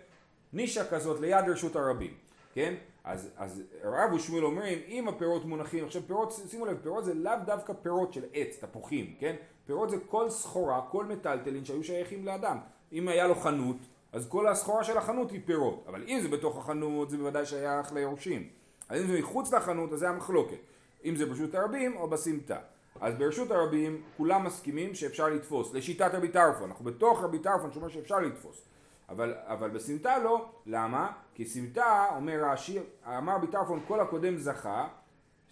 נישה 0.53 0.85
כזאת 0.89 1.19
ליד 1.19 1.49
רשות 1.49 1.75
הרבים. 1.75 2.13
כן? 2.53 2.73
אז, 3.03 3.29
אז 3.37 3.63
רב 3.83 4.13
ושמואל 4.13 4.45
אומרים 4.45 4.79
אם 4.87 5.07
הפירות 5.07 5.45
מונחים 5.45 5.85
עכשיו 5.85 6.01
פירות 6.07 6.33
שימו 6.49 6.65
לב 6.65 6.77
פירות 6.83 7.05
זה 7.05 7.13
לאו 7.13 7.33
דווקא 7.45 7.73
פירות 7.73 8.13
של 8.13 8.25
עץ 8.33 8.57
תפוחים 8.59 9.15
כן? 9.19 9.35
פירות 9.65 9.89
זה 9.89 9.97
כל 10.07 10.29
סחורה 10.29 10.81
כל 10.91 11.05
מטלטלין 11.05 11.65
שהיו 11.65 11.83
שייכים 11.83 12.25
לאדם 12.25 12.57
אם 12.93 13.07
היה 13.07 13.27
לו 13.27 13.35
חנות, 13.35 13.77
אז 14.11 14.29
כל 14.29 14.47
הסחורה 14.47 14.83
של 14.83 14.97
החנות 14.97 15.31
היא 15.31 15.41
פירות. 15.45 15.83
אבל 15.87 16.03
אם 16.07 16.19
זה 16.21 16.27
בתוך 16.27 16.57
החנות, 16.57 17.09
זה 17.09 17.17
בוודאי 17.17 17.45
שייך 17.45 17.93
ליורשים. 17.93 18.49
אז 18.89 19.01
אם 19.01 19.07
זה 19.07 19.19
מחוץ 19.19 19.53
לחנות, 19.53 19.93
אז 19.93 19.99
זה 19.99 20.09
המחלוקת. 20.09 20.57
אם 21.05 21.15
זה 21.15 21.25
ברשות 21.25 21.55
הרבים 21.55 21.97
או 21.97 22.09
בסמטה. 22.09 22.57
אז 23.01 23.15
ברשות 23.17 23.51
הרבים 23.51 24.01
כולם 24.17 24.43
מסכימים 24.43 24.95
שאפשר 24.95 25.27
לתפוס, 25.27 25.73
לשיטת 25.73 26.13
רבי 26.13 26.27
טרפון, 26.27 26.69
אנחנו 26.69 26.85
בתוך 26.85 27.23
רבי 27.23 27.39
טרפון 27.39 27.71
שאומר 27.71 27.89
שאפשר 27.89 28.19
לתפוס, 28.19 28.65
אבל, 29.09 29.35
אבל 29.45 29.69
בסמטה 29.69 30.19
לא, 30.19 30.49
למה? 30.65 31.11
כי 31.33 31.45
סמטה, 31.45 32.05
אומר 32.15 32.39
רש"י, 32.43 32.79
אמר 33.07 33.35
רבי 33.35 33.47
טרפון 33.47 33.79
כל 33.87 33.99
הקודם 33.99 34.37
זכה, 34.37 34.87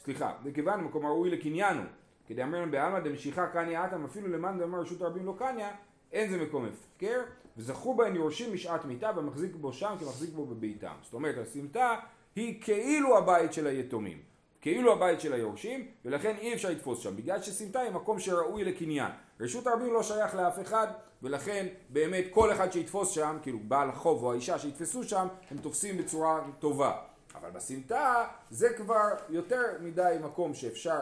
סליחה, 0.04 0.34
מכיוון 0.44 0.82
מקום 0.82 1.06
הראוי 1.06 1.30
לקניינו, 1.30 1.82
כדי 2.28 2.44
אמרנו 2.44 2.72
בעלמא 2.72 3.00
דמשיכה 3.00 3.48
קניה 3.48 3.86
אטם 3.86 4.06
אפילו 4.06 4.28
למאן 4.28 4.60
דאמר 4.60 4.80
רשות 4.80 5.02
הרבים 5.02 5.26
לא 5.26 5.36
קניה, 5.38 5.70
אין 6.16 6.30
זה 6.30 6.38
מקום 6.38 6.66
הפקר, 6.66 7.22
וזכו 7.58 7.96
בהן 7.96 8.16
יורשים 8.16 8.54
משעת 8.54 8.86
מיתה 8.86 9.12
ומחזיק 9.18 9.56
בו 9.56 9.74
שם 9.74 9.96
כמחזיק 10.00 10.30
בו 10.30 10.46
בביתם. 10.46 10.94
זאת 11.04 11.14
אומרת, 11.14 11.38
הסמטה 11.38 11.96
היא 12.36 12.62
כאילו 12.62 13.18
הבית 13.18 13.54
של 13.54 13.68
היתומים, 13.68 14.18
כאילו 14.62 14.94
הבית 14.94 15.22
של 15.22 15.34
היורשים, 15.34 15.88
ולכן 16.06 16.36
אי 16.38 16.54
אפשר 16.54 16.70
לתפוס 16.70 17.00
שם, 17.00 17.16
בגלל 17.16 17.42
שסמטה 17.42 17.80
היא 17.80 17.92
מקום 17.92 18.20
שראוי 18.20 18.64
לקניין. 18.64 19.12
רשות 19.40 19.68
הרבים 19.68 19.94
לא 19.94 20.04
שייך 20.04 20.36
לאף 20.36 20.62
אחד, 20.62 20.88
ולכן 21.24 21.68
באמת 21.90 22.26
כל 22.32 22.52
אחד 22.52 22.72
שיתפוס 22.72 23.10
שם, 23.10 23.38
כאילו 23.42 23.60
בעל 23.68 23.90
החוב 23.90 24.24
או 24.24 24.32
האישה 24.32 24.60
שיתפסו 24.60 25.04
שם, 25.04 25.28
הם 25.52 25.58
תופסים 25.58 25.98
בצורה 25.98 26.42
טובה. 26.60 26.98
אבל 27.36 27.50
בסמטה 27.50 28.26
זה 28.50 28.70
כבר 28.78 29.10
יותר 29.30 29.64
מדי 29.82 30.16
מקום 30.24 30.54
שאפשר, 30.54 31.00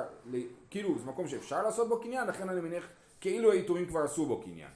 כאילו 0.69 0.99
זה 0.99 1.05
מקום 1.05 1.27
שאפשר 1.27 1.63
לעשות 1.63 1.89
בו 1.89 2.01
קניין, 2.01 2.27
לכן 2.27 2.49
אני 2.49 2.61
מניח 2.61 2.87
כאילו 3.21 3.51
היתומים 3.51 3.85
כבר 3.85 4.03
עשו 4.03 4.25
בו 4.25 4.41
קניין. 4.41 4.69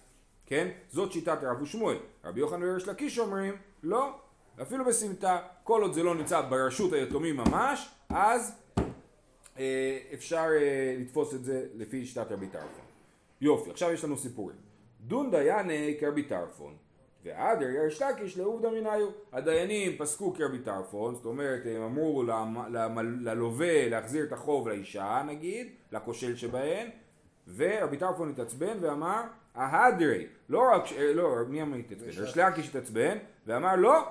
כן? 0.47 0.67
זאת 0.89 1.12
שיטת 1.12 1.38
רב 1.41 1.62
ושמואל. 1.62 1.97
רבי 2.25 2.39
יוחנן 2.39 2.63
וריש 2.63 2.88
לקיש 2.88 3.19
אומרים, 3.19 3.53
לא, 3.83 4.12
אפילו 4.62 4.86
בסמטה, 4.86 5.39
כל 5.63 5.81
עוד 5.81 5.93
זה 5.93 6.03
לא 6.03 6.15
נמצא 6.15 6.41
ברשות 6.41 6.93
היתומים 6.93 7.38
ממש, 7.38 7.89
אז 8.10 8.55
אה, 9.60 9.99
אפשר 10.13 10.45
אה, 10.62 10.95
לתפוס 10.99 11.33
את 11.33 11.43
זה 11.43 11.65
לפי 11.75 12.05
שיטת 12.05 12.31
רבי 12.31 12.47
טרפון. 12.47 12.86
יופי, 13.41 13.71
עכשיו 13.71 13.91
יש 13.91 14.03
לנו 14.03 14.17
סיפורים. 14.17 14.57
דון 15.01 15.31
דייני 15.31 15.97
כרבי 15.99 16.23
טרפון, 16.23 16.75
ועדר 17.23 17.69
ירש 17.69 18.01
לקיש 18.01 18.38
לעובדא 18.38 18.69
מניו. 18.69 19.07
הדיינים 19.33 19.97
פסקו 19.97 20.33
כרבי 20.33 20.60
טרפון, 20.60 21.15
זאת 21.15 21.25
אומרת 21.25 21.62
הם 21.65 21.81
אמרו 21.81 22.23
ללווה 23.21 23.89
להחזיר 23.89 24.23
את 24.23 24.33
החוב 24.33 24.67
לאישה 24.67 25.23
נגיד, 25.27 25.67
לכושל 25.91 26.36
שבהן, 26.36 26.89
ורבי 27.55 27.97
טרפון 27.97 28.29
התעצבן 28.29 28.77
ואמר 28.81 29.23
ההדרי, 29.57 30.25
לא 30.49 30.61
רק, 30.73 30.83
לא, 31.15 31.35
מי 31.47 31.61
אמר 31.61 31.77
התעצבן? 31.77 32.07
ריש 32.21 32.37
לקיש 32.37 32.69
התעצבן 32.69 33.17
ואמר 33.47 33.75
לא, 33.75 34.09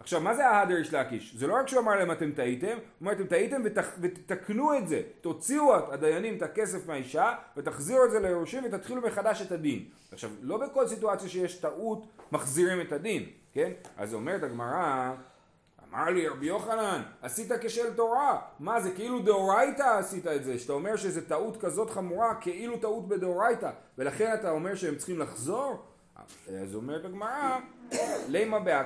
עכשיו 0.00 0.20
מה 0.20 0.34
זה 0.34 0.48
ההדר 0.48 0.74
ריש 0.74 0.94
לקיש? 0.94 1.34
זה 1.36 1.46
לא 1.46 1.54
רק 1.54 1.68
שהוא 1.68 1.80
אמר 1.80 1.96
להם 1.96 2.12
אתם 2.12 2.32
טעיתם, 2.32 2.66
הוא 2.66 2.76
אומר 3.00 3.12
אתם 3.12 3.26
טעיתם 3.26 3.62
ותתקנו 4.00 4.78
את 4.78 4.88
זה, 4.88 5.02
תוציאו 5.20 5.92
הדיינים 5.92 6.36
את 6.36 6.42
הכסף 6.42 6.86
מהאישה 6.86 7.34
ותחזירו 7.56 8.04
את 8.04 8.10
זה 8.10 8.20
ליורשים 8.20 8.64
ותתחילו 8.64 9.02
מחדש 9.02 9.42
את 9.42 9.52
הדין. 9.52 9.84
עכשיו 10.12 10.30
לא 10.42 10.56
בכל 10.56 10.88
סיטואציה 10.88 11.28
שיש 11.28 11.54
טעות 11.54 12.06
מחזירים 12.32 12.80
את 12.80 12.92
הדין, 12.92 13.26
כן? 13.52 13.72
אז 13.96 14.14
אומרת 14.14 14.42
הגמרא 14.42 15.12
אמר 15.92 16.10
לי 16.10 16.28
רבי 16.28 16.46
יוחנן, 16.46 17.02
עשית 17.22 17.52
כשל 17.60 17.94
תורה. 17.94 18.40
מה 18.60 18.80
זה 18.80 18.90
כאילו 18.90 19.18
דאורייתא 19.22 19.98
עשית 19.98 20.26
את 20.26 20.44
זה, 20.44 20.58
שאתה 20.58 20.72
אומר 20.72 20.96
שזה 20.96 21.28
טעות 21.28 21.56
כזאת 21.56 21.90
חמורה, 21.90 22.34
כאילו 22.34 22.78
טעות 22.78 23.08
בדאורייתא, 23.08 23.70
ולכן 23.98 24.34
אתה 24.34 24.50
אומר 24.50 24.74
שהם 24.74 24.96
צריכים 24.96 25.18
לחזור? 25.18 25.82
אז 26.62 26.74
אומרת 26.74 27.04
הגמרא, 27.04 27.58
לימה 28.28 28.60
באה 28.60 28.84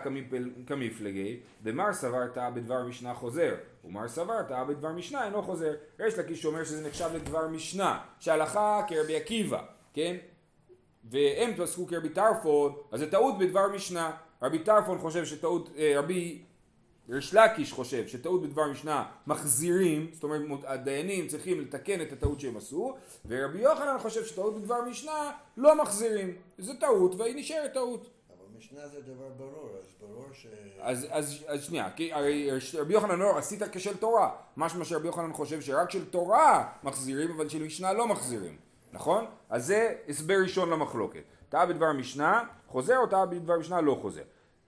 כמפלגי, 0.67 1.41
דמר 1.63 1.93
סבר 1.93 2.29
טעה 2.29 2.51
בדבר 2.51 2.83
משנה 2.87 3.15
חוזר, 3.15 3.55
ומר 3.85 4.09
סבר 4.09 4.43
טעה 4.43 4.65
בדבר 4.65 4.93
משנה 4.93 5.25
אינו 5.25 5.43
חוזר. 5.43 5.75
יש 5.99 6.19
לקיש 6.19 6.43
שאומר 6.43 6.65
שזה 6.65 6.89
נחשב 6.89 7.11
לדבר 7.15 7.49
משנה, 7.49 7.99
שהלכה 8.21 8.83
כרבי 8.89 9.17
עקיבא, 9.17 9.63
כן? 9.95 10.17
והם 11.11 11.55
פסקו 11.57 11.87
כרבי 11.87 12.09
טרפון, 12.09 12.77
אז 12.93 13.01
זה 13.01 13.11
טעות 13.11 13.39
בדבר 13.39 13.69
משנה. 13.69 14.11
רבי 14.43 14.59
טרפון 14.59 14.99
חושב 14.99 15.25
שטעות, 15.25 15.71
אה, 15.77 15.93
רבי 15.97 16.43
ריש 17.09 17.35
לקיש 17.35 17.73
חושב 17.73 18.07
שטעות 18.07 18.43
בדבר 18.43 18.67
משנה 18.67 19.05
מחזירים, 19.27 20.11
זאת 20.13 20.25
אומרת 20.25 20.41
הדיינים 20.65 21.29
צריכים 21.29 21.61
לתקן 21.61 22.01
את 22.01 22.13
הטעות 22.13 22.41
שהם 22.41 22.57
עשו, 22.57 22.95
ורבי 23.27 23.59
יוחנן 23.59 23.99
חושב 23.99 24.25
שטעות 24.25 24.61
בדבר 24.61 24.83
משנה 24.91 25.31
לא 25.57 25.83
מחזירים, 25.83 26.37
זה 26.59 26.75
טעות 26.75 27.15
והיא 27.15 27.37
נשארת 27.37 27.73
טעות. 27.73 28.11
אבל 28.31 28.59
משנה 28.59 28.89
זה 28.89 29.01
דבר 29.01 29.29
ברור, 29.37 29.71
אז 29.79 29.85
ברור 30.01 30.27
ש... 30.33 30.47
אז, 30.81 31.07
אז, 31.11 31.45
אז 31.47 31.65
שנייה, 31.65 31.91
כי 31.97 32.13
הרי 32.13 32.51
רבי 32.79 32.95
יוחנן 32.95 33.23
אומר 33.23 33.39
עשית 33.39 33.63
כשל 33.73 33.97
תורה, 33.97 34.31
משמע 34.57 34.85
שרבי 34.85 35.07
יוחנן 35.07 35.33
חושב 35.33 35.61
שרק 35.61 35.91
של 35.91 36.05
תורה 36.05 36.69
מחזירים 36.83 37.31
אבל 37.31 37.49
של 37.49 37.63
משנה 37.63 37.93
לא 37.93 38.09
מחזירים, 38.09 38.57
נכון? 38.93 39.25
אז 39.51 39.67
זה 39.67 39.95
הסבר 40.09 40.37
ראשון 40.43 40.71
למחלוקת. 40.71 41.23
טעה 41.49 41.67
בדבר 41.67 41.93
משנה 41.93 42.45
חוזר 42.67 42.99
או 42.99 43.07
טעה 43.07 43.27
בדבר 43.27 43.59
משנה 43.59 43.81
לא 43.81 43.99
חוזר. 44.01 44.23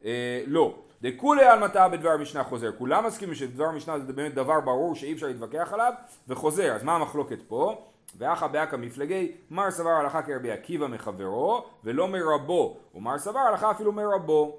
אה, 0.05 0.43
לא. 0.47 0.75
דכולי 1.03 1.45
על 1.45 1.59
מטעה 1.59 1.89
בדבר 1.89 2.17
משנה 2.17 2.45
חוזר. 2.45 2.73
כולם 2.79 3.07
מסכימים 3.07 3.35
שדבר 3.35 3.71
משנה 3.71 3.99
זה 3.99 4.13
באמת 4.13 4.35
דבר 4.35 4.61
ברור 4.61 4.95
שאי 4.95 5.13
אפשר 5.13 5.27
להתווכח 5.27 5.73
עליו 5.73 5.93
וחוזר. 6.29 6.73
אז 6.73 6.83
מה 6.83 6.95
המחלוקת 6.95 7.39
פה? 7.49 7.89
ואחא 8.19 8.47
באקא 8.47 8.77
מפלגי 8.77 9.33
מר 9.51 9.71
סבר 9.71 9.91
הלכה 9.91 10.23
כרבי 10.23 10.51
עקיבא 10.51 10.87
מחברו 10.87 11.65
ולא 11.85 12.09
מרבו 12.09 12.77
ומר 12.95 13.19
סבר 13.19 13.39
הלכה 13.39 13.71
אפילו 13.71 13.93
מרבו 13.93 14.59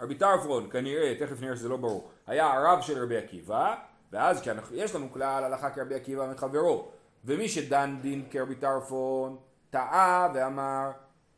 רבי 0.00 0.14
טרפון 0.14 0.70
כנראה, 0.70 1.14
תכף 1.18 1.40
נראה 1.40 1.56
שזה 1.56 1.68
לא 1.68 1.76
ברור, 1.76 2.08
היה 2.26 2.52
הרב 2.52 2.80
של 2.80 3.02
רבי 3.02 3.16
עקיבא 3.16 3.74
ואז 4.12 4.40
כשיש 4.40 4.94
לנו 4.94 5.12
כלל 5.12 5.44
הלכה 5.44 5.70
כרבי 5.70 5.94
עקיבא 5.94 6.32
מחברו 6.32 6.88
ומי 7.24 7.48
שדן 7.48 7.98
דין 8.02 8.24
כרבי 8.30 8.54
טרפון 8.54 9.36
טעה 9.70 10.28
ואמר 10.34 10.90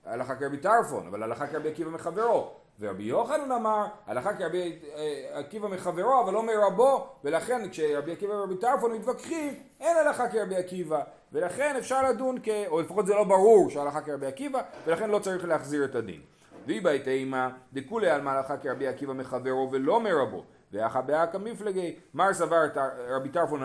הלכה 0.05 0.37
כרבי 0.37 0.57
טרפון 0.57 1.07
אבל 1.07 1.23
הלכה 1.23 1.47
כרבי 1.47 1.71
עקיבא 1.71 1.91
מחברו 1.91 2.53
ורבי 2.81 3.03
יוחנן 3.03 3.53
אמר, 3.53 3.87
הלכה 4.07 4.35
כרבי 4.35 4.79
אה, 4.97 5.39
עקיבא 5.39 5.69
מחברו, 5.69 6.21
אבל 6.25 6.33
לא 6.33 6.43
מרבו, 6.43 7.07
ולכן 7.25 7.69
כשרבי 7.71 8.13
עקיבא 8.13 8.33
ורבי 8.33 8.57
טרפון 8.57 8.93
מתווכחים, 8.93 9.55
אין 9.81 9.97
הלכה 9.97 10.29
כרבי 10.29 10.57
עקיבא, 10.57 11.03
ולכן 11.33 11.75
אפשר 11.79 12.11
לדון 12.11 12.39
כ... 12.43 12.49
או 12.67 12.81
לפחות 12.81 13.07
זה 13.07 13.15
לא 13.15 13.25
ברור 13.25 13.71
שהלכה 13.71 14.01
כרבי 14.01 14.27
עקיבא, 14.27 14.61
ולכן 14.87 15.11
לא 15.11 15.19
צריך 15.19 15.45
להחזיר 15.45 15.85
את 15.85 15.95
הדין. 15.95 16.21
והיא 16.67 16.83
בהתאימה, 16.83 17.51
דכולי 17.73 18.11
על 18.11 18.21
מהלכה 18.21 18.57
כרבי 18.57 18.87
עקיבא 18.89 19.13
מחברו 19.13 19.69
ולא 19.73 20.01
מרבו. 20.01 20.45
ואחא 20.73 21.01
באקא 21.01 21.39
מפלגי, 21.39 21.97
מר 22.15 22.35
סבר 22.35 22.63
רבי 23.09 23.29
טרפון 23.29 23.63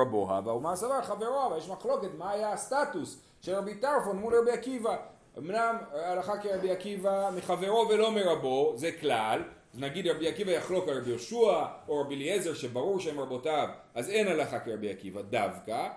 רבו 0.00 0.30
הווה, 0.30 0.54
ומר 0.54 0.76
סבר 0.76 1.02
חברו 1.02 1.42
הווה, 1.42 1.58
יש 1.58 1.68
מחלוקת 1.68 2.08
מה 2.18 2.30
היה 2.30 2.52
הסטטוס 2.52 3.22
של 3.40 3.54
רבי 3.54 3.74
טרפון 3.74 4.16
מול 4.16 4.34
רבי 4.34 4.50
עקיבא. 4.50 4.96
אמנם 5.38 5.76
הלכה 5.92 6.38
כרבי 6.38 6.70
עקיבא 6.70 7.30
מחברו 7.36 7.88
ולא 7.88 8.10
מרבו, 8.10 8.72
זה 8.76 8.92
כלל, 8.92 9.42
אז 9.74 9.80
נגיד 9.80 10.06
רבי 10.06 10.28
עקיבא 10.28 10.50
יחלוק 10.50 10.88
על 10.88 10.98
רבי 10.98 11.10
יהושע 11.10 11.64
או 11.88 12.00
רבי 12.00 12.14
אליעזר 12.14 12.54
שברור 12.54 13.00
שהם 13.00 13.20
רבותיו, 13.20 13.68
אז 13.94 14.10
אין 14.10 14.28
הלכה 14.28 14.60
כרבי 14.60 14.90
עקיבא 14.90 15.22
דווקא, 15.22 15.88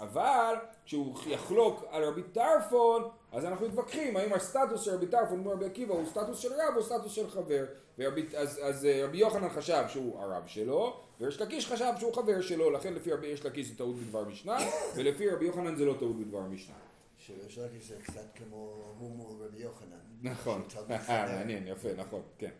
אבל 0.00 0.54
כשהוא 0.84 1.14
יחלוק 1.26 1.84
על 1.90 2.04
רבי 2.04 2.22
טרפון, 2.22 3.08
אז 3.32 3.44
אנחנו 3.44 3.66
מתווכחים 3.68 4.16
האם 4.16 4.32
הסטטוס 4.32 4.82
של 4.82 4.94
רבי 4.94 5.06
טרפון 5.06 5.38
מול 5.38 5.52
רבי 5.52 5.66
עקיבא 5.66 5.94
הוא 5.94 6.06
סטטוס 6.06 6.38
של 6.38 6.52
רב 6.52 6.76
או 6.76 6.82
סטטוס 6.82 7.12
של 7.12 7.30
חבר. 7.30 7.64
ורבי, 7.98 8.26
אז, 8.36 8.60
אז 8.62 8.84
אה, 8.84 9.04
רבי 9.04 9.18
יוחנן 9.18 9.48
חשב 9.48 9.84
שהוא 9.88 10.20
הרב 10.20 10.42
שלו, 10.46 10.96
וריש 11.20 11.40
לקיש 11.40 11.66
חשב 11.66 11.92
שהוא 11.98 12.14
חבר 12.14 12.40
שלו, 12.40 12.70
לכן 12.70 12.94
לפי 12.94 13.12
רבי 13.12 13.26
יש 13.26 13.46
לקיש 13.46 13.66
זה 13.66 13.78
טעות 13.78 13.96
בדבר 13.96 14.24
משנה, 14.24 14.58
ולפי 14.96 15.30
רבי 15.30 15.44
יוחנן 15.44 15.76
זה 15.76 15.84
לא 15.84 15.94
טעות 15.98 16.16
בדבר 16.16 16.40
משנה. 16.40 16.87
שריש 17.18 17.58
לקיש 17.58 17.88
זה 17.88 17.96
קצת 18.02 18.26
כמו 18.34 18.94
הוא 18.98 19.10
מול 19.10 19.46
רבי 19.46 19.62
יוחנן. 19.62 19.96
נכון, 20.22 20.62
חבר. 20.68 20.96
מעניין, 21.08 21.66
יפה, 21.66 21.88
נכון, 21.96 22.22
כן. 22.38 22.50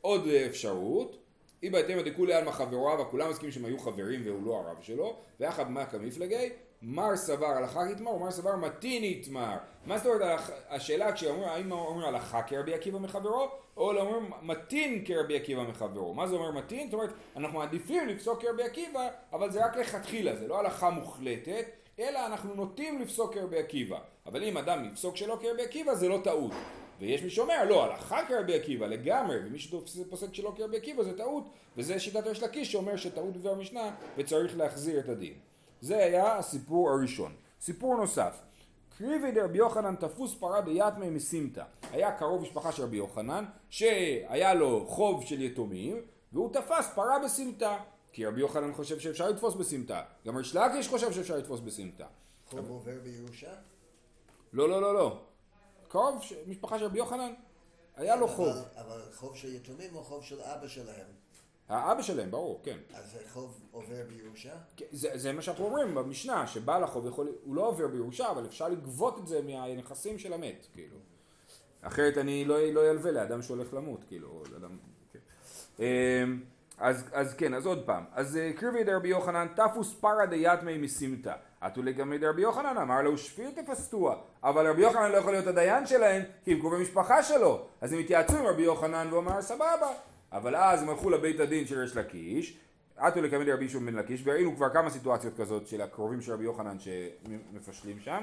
עוד 0.00 0.28
אפשרות, 0.28 1.16
אי 1.62 1.70
בהתאמה 1.70 2.02
דכולי 2.02 2.34
עלמא 2.34 2.50
חבריו, 2.50 3.04
כולם 3.10 3.30
מסכימים 3.30 3.52
שהם 3.52 3.64
היו 3.64 3.78
חברים 3.78 4.20
והוא 4.24 4.46
לא 4.46 4.56
הרב 4.56 4.82
שלו, 4.82 5.16
ואחד 5.40 5.70
מכה 5.70 5.98
מפלגי, 5.98 6.52
מר 6.82 7.16
סבר 7.16 7.46
הלכה 7.46 7.80
יתמר 7.90 8.10
ומר 8.10 8.30
סבר 8.30 8.56
מתין 8.56 9.04
יתמר. 9.04 9.56
מה 9.86 9.98
זאת 9.98 10.06
אומרת 10.06 10.40
השאלה 10.68 11.12
כשאומרים, 11.12 11.48
האם 11.48 11.72
אומרים 11.72 12.08
הלכה 12.08 12.42
כרבי 12.42 12.74
עקיבא 12.74 12.98
מחברו, 12.98 13.48
או 13.76 13.92
לא 13.92 14.00
אומרים 14.00 14.30
מתין 14.42 15.04
כרבי 15.04 15.36
עקיבא 15.36 15.62
מחברו. 15.62 16.14
מה 16.14 16.26
זה 16.26 16.34
אומר 16.34 16.50
מתין? 16.50 16.90
זאת 16.90 16.94
אומרת, 16.94 17.10
אנחנו 17.36 17.58
מעדיפים 17.58 18.08
לפסוק 18.08 18.42
כרבי 18.42 18.62
עקיבא, 18.62 19.08
אבל 19.32 19.50
זה 19.50 19.64
רק 19.64 19.76
לכתחילה, 19.76 20.36
זה 20.36 20.48
לא 20.48 20.58
הלכה 20.58 20.90
מוחלטת, 20.90 21.64
אלא 22.00 22.26
אנחנו 22.26 22.54
נוטים 22.54 23.00
לפסוק 23.00 23.34
כרבי 23.34 23.58
עקיבא. 23.58 23.98
אבל 24.26 24.44
אם 24.44 24.56
אדם 24.56 24.84
יפסוק 24.84 25.16
שלא 25.16 25.38
כרבי 25.42 25.62
עקיבא 25.62 25.94
זה 25.94 26.08
לא 26.08 26.18
טעות. 26.24 26.52
ויש 27.00 27.22
מי 27.22 27.30
שאומר, 27.30 27.64
לא, 27.64 27.84
הלכה 27.84 28.26
כרבי 28.28 28.54
עקיבא 28.54 28.86
לגמרי, 28.86 29.36
ומי 29.46 29.58
שפוסק 29.58 30.34
שלא 30.34 30.52
כרבי 30.56 30.76
עקיבא 30.76 31.02
זה 31.02 31.16
טעות, 31.16 31.44
וזה 31.76 32.00
שיטת 32.00 32.26
ריש 32.26 32.42
לקיש 32.42 32.72
שאומר 32.72 32.96
שטעות 32.96 33.36
בדבר 33.36 33.54
משנה 33.54 33.90
וצריך 34.16 34.56
להחזיר 34.56 35.00
את 35.00 35.08
הדין. 35.08 35.34
זה 35.80 35.96
היה 35.96 36.36
הסיפור 36.36 36.90
הראשון. 36.90 37.32
סיפור 37.60 37.96
נוסף, 37.96 38.40
קריבי 38.98 39.32
דרבי 39.32 39.58
יוחנן 39.58 39.94
תפוס 39.96 40.34
פרה 40.34 40.60
ביתמי 40.60 41.10
מסימתא. 41.10 41.62
היה 41.92 42.12
קרוב 42.12 42.42
משפחה 42.42 42.72
של 42.72 42.82
רבי 42.82 42.96
יוחנן, 42.96 43.44
שהיה 43.70 44.54
לו 44.54 44.86
חוב 44.86 45.24
של 45.24 45.42
יתומים, 45.42 46.02
והוא 46.32 46.52
תפס 46.52 46.90
פרה 46.94 47.18
בסמטה. 47.24 47.78
כי 48.12 48.26
רבי 48.26 48.40
יוחנן 48.40 48.74
חושב 48.74 48.98
שאפשר 48.98 49.30
לתפוס 49.30 49.54
בסמטה. 49.54 50.02
גם 50.26 50.36
ריש 50.36 50.54
לקיש 50.56 50.88
חושב 50.88 51.12
שאפשר 51.12 51.36
לתפוס 51.36 51.60
בסמטה. 51.60 52.06
חוב 52.46 52.70
עובר 52.70 52.98
בירושה? 53.04 53.50
לא, 54.52 54.68
לא, 54.68 54.82
לא, 54.82 54.94
לא. 54.94 55.20
קרוב 55.88 56.22
ש- 56.22 56.32
משפחה 56.46 56.78
של 56.78 56.84
רבי 56.84 56.98
יוחנן, 56.98 57.32
היה 57.96 58.16
לו 58.16 58.28
חוב. 58.28 58.56
אבל- 58.76 59.02
חוב 59.14 59.36
של 59.36 59.54
יתומים 59.54 59.96
או 59.96 60.04
חוב 60.04 60.24
של 60.24 60.40
אבא 60.40 60.68
שלהם? 60.68 61.06
האבא 61.68 62.02
שלהם, 62.02 62.30
ברור, 62.30 62.60
כן. 62.64 62.78
אז 62.94 63.12
זה 63.12 63.18
חוב 63.32 63.60
עובר 63.70 64.02
בירושה? 64.08 64.52
כן, 64.76 64.84
זה, 64.92 65.10
זה 65.14 65.32
מה 65.32 65.42
שאנחנו 65.42 65.64
אומרים 65.64 65.94
במשנה, 65.94 66.46
שבעל 66.46 66.84
החוב 66.84 67.06
יכול, 67.06 67.32
הוא 67.44 67.54
לא 67.54 67.66
עובר 67.66 67.86
בירושה, 67.88 68.30
אבל 68.30 68.46
אפשר 68.46 68.68
לגבות 68.68 69.18
את 69.18 69.26
זה 69.26 69.42
מהנכסים 69.42 70.18
של 70.18 70.32
המת, 70.32 70.66
כאילו. 70.72 70.96
אחרת 71.82 72.18
אני 72.18 72.44
לא, 72.44 72.60
לא 72.72 72.90
ילווה 72.90 73.10
לאדם 73.10 73.42
שהולך 73.42 73.74
למות, 73.74 74.04
כאילו, 74.08 74.28
או 74.28 74.42
לאדם, 74.52 74.78
כן. 75.12 75.18
אז, 76.80 77.04
אז 77.12 77.34
כן, 77.34 77.54
אז 77.54 77.66
עוד 77.66 77.82
פעם. 77.86 78.04
אז 78.12 78.36
אה, 78.36 78.52
קריבי 78.56 78.84
דרבי 78.84 79.08
יוחנן, 79.08 79.46
תפוס 79.56 79.94
פרא 79.94 80.24
דיתמי 80.24 80.78
מסימתא. 80.78 81.32
עטו 81.60 81.82
לגמרי 81.82 82.18
דרבי 82.18 82.42
יוחנן, 82.42 82.76
אמר 82.76 83.02
לו 83.02 83.18
שפיר 83.18 83.50
תפסתוה. 83.50 84.16
אבל 84.44 84.70
רבי 84.70 84.82
יוחנן 84.82 85.10
לא 85.10 85.16
יכול 85.16 85.32
להיות 85.32 85.46
הדיין 85.46 85.86
שלהם, 85.86 86.22
כי 86.44 86.52
הם 86.52 86.58
קרובי 86.58 86.82
משפחה 86.82 87.22
שלו. 87.22 87.66
אז 87.80 87.92
הם 87.92 87.98
התייעצו 87.98 88.36
עם 88.36 88.46
רבי 88.46 88.62
יוחנן 88.62 89.06
והוא 89.10 89.20
אמר 89.20 89.42
סבבה. 89.42 89.92
אבל 90.32 90.56
אז 90.56 90.82
הם 90.82 90.88
הלכו 90.88 91.10
לבית 91.10 91.40
הדין 91.40 91.66
של 91.66 91.78
ריש 91.78 91.96
לקיש, 91.96 92.58
עטו 92.96 93.22
לקמא 93.22 93.44
דרבי 93.44 93.64
ישוב 93.64 93.86
בן 93.86 93.94
לקיש, 93.94 94.22
וראינו 94.24 94.56
כבר 94.56 94.68
כמה 94.70 94.90
סיטואציות 94.90 95.36
כזאת 95.36 95.66
של 95.66 95.82
הקרובים 95.82 96.20
של 96.20 96.32
רבי 96.32 96.44
יוחנן 96.44 96.76
שמפשלים 96.78 98.00
שם. 98.00 98.22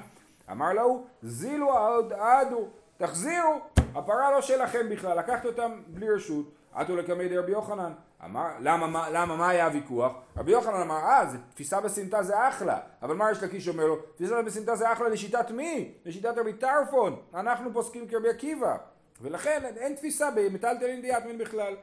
אמר 0.51 0.73
לו, 0.73 1.05
זילו 1.21 1.77
עוד 1.77 2.13
עדו, 2.13 2.67
תחזירו, 2.97 3.59
הפרה 3.95 4.31
לא 4.31 4.41
שלכם 4.41 4.89
בכלל, 4.89 5.19
לקחת 5.19 5.45
אותם 5.45 5.71
בלי 5.87 6.09
רשות. 6.09 6.51
עטו 6.73 6.95
לקמא 6.95 7.27
דרבי 7.27 7.51
יוחנן. 7.51 7.91
אמר, 8.25 8.47
למה, 8.59 8.87
מה, 8.87 9.09
למה, 9.09 9.35
מה 9.35 9.49
היה 9.49 9.65
הוויכוח? 9.65 10.13
רבי 10.37 10.51
יוחנן 10.51 10.81
אמר, 10.81 10.95
אה, 10.95 11.25
זה 11.25 11.37
תפיסה 11.49 11.81
בסמטה 11.81 12.23
זה 12.23 12.47
אחלה. 12.49 12.79
אבל 13.01 13.15
מה 13.15 13.31
יש 13.31 13.43
לקיש 13.43 13.67
אומר 13.67 13.85
לו? 13.85 13.95
תפיסה 14.15 14.41
בסמטה 14.41 14.75
זה 14.75 14.93
אחלה 14.93 15.09
לשיטת 15.09 15.51
מי? 15.51 15.93
לשיטת 16.05 16.33
רבי 16.37 16.53
טרפון. 16.53 17.15
אנחנו 17.33 17.73
פוסקים 17.73 18.07
כרבי 18.07 18.29
עקיבא. 18.29 18.77
ולכן 19.21 19.63
אין 19.77 19.95
תפיסה 19.95 20.29
במטלטלין 20.35 21.01
דיאטמין 21.01 21.37
בכלל. 21.37 21.75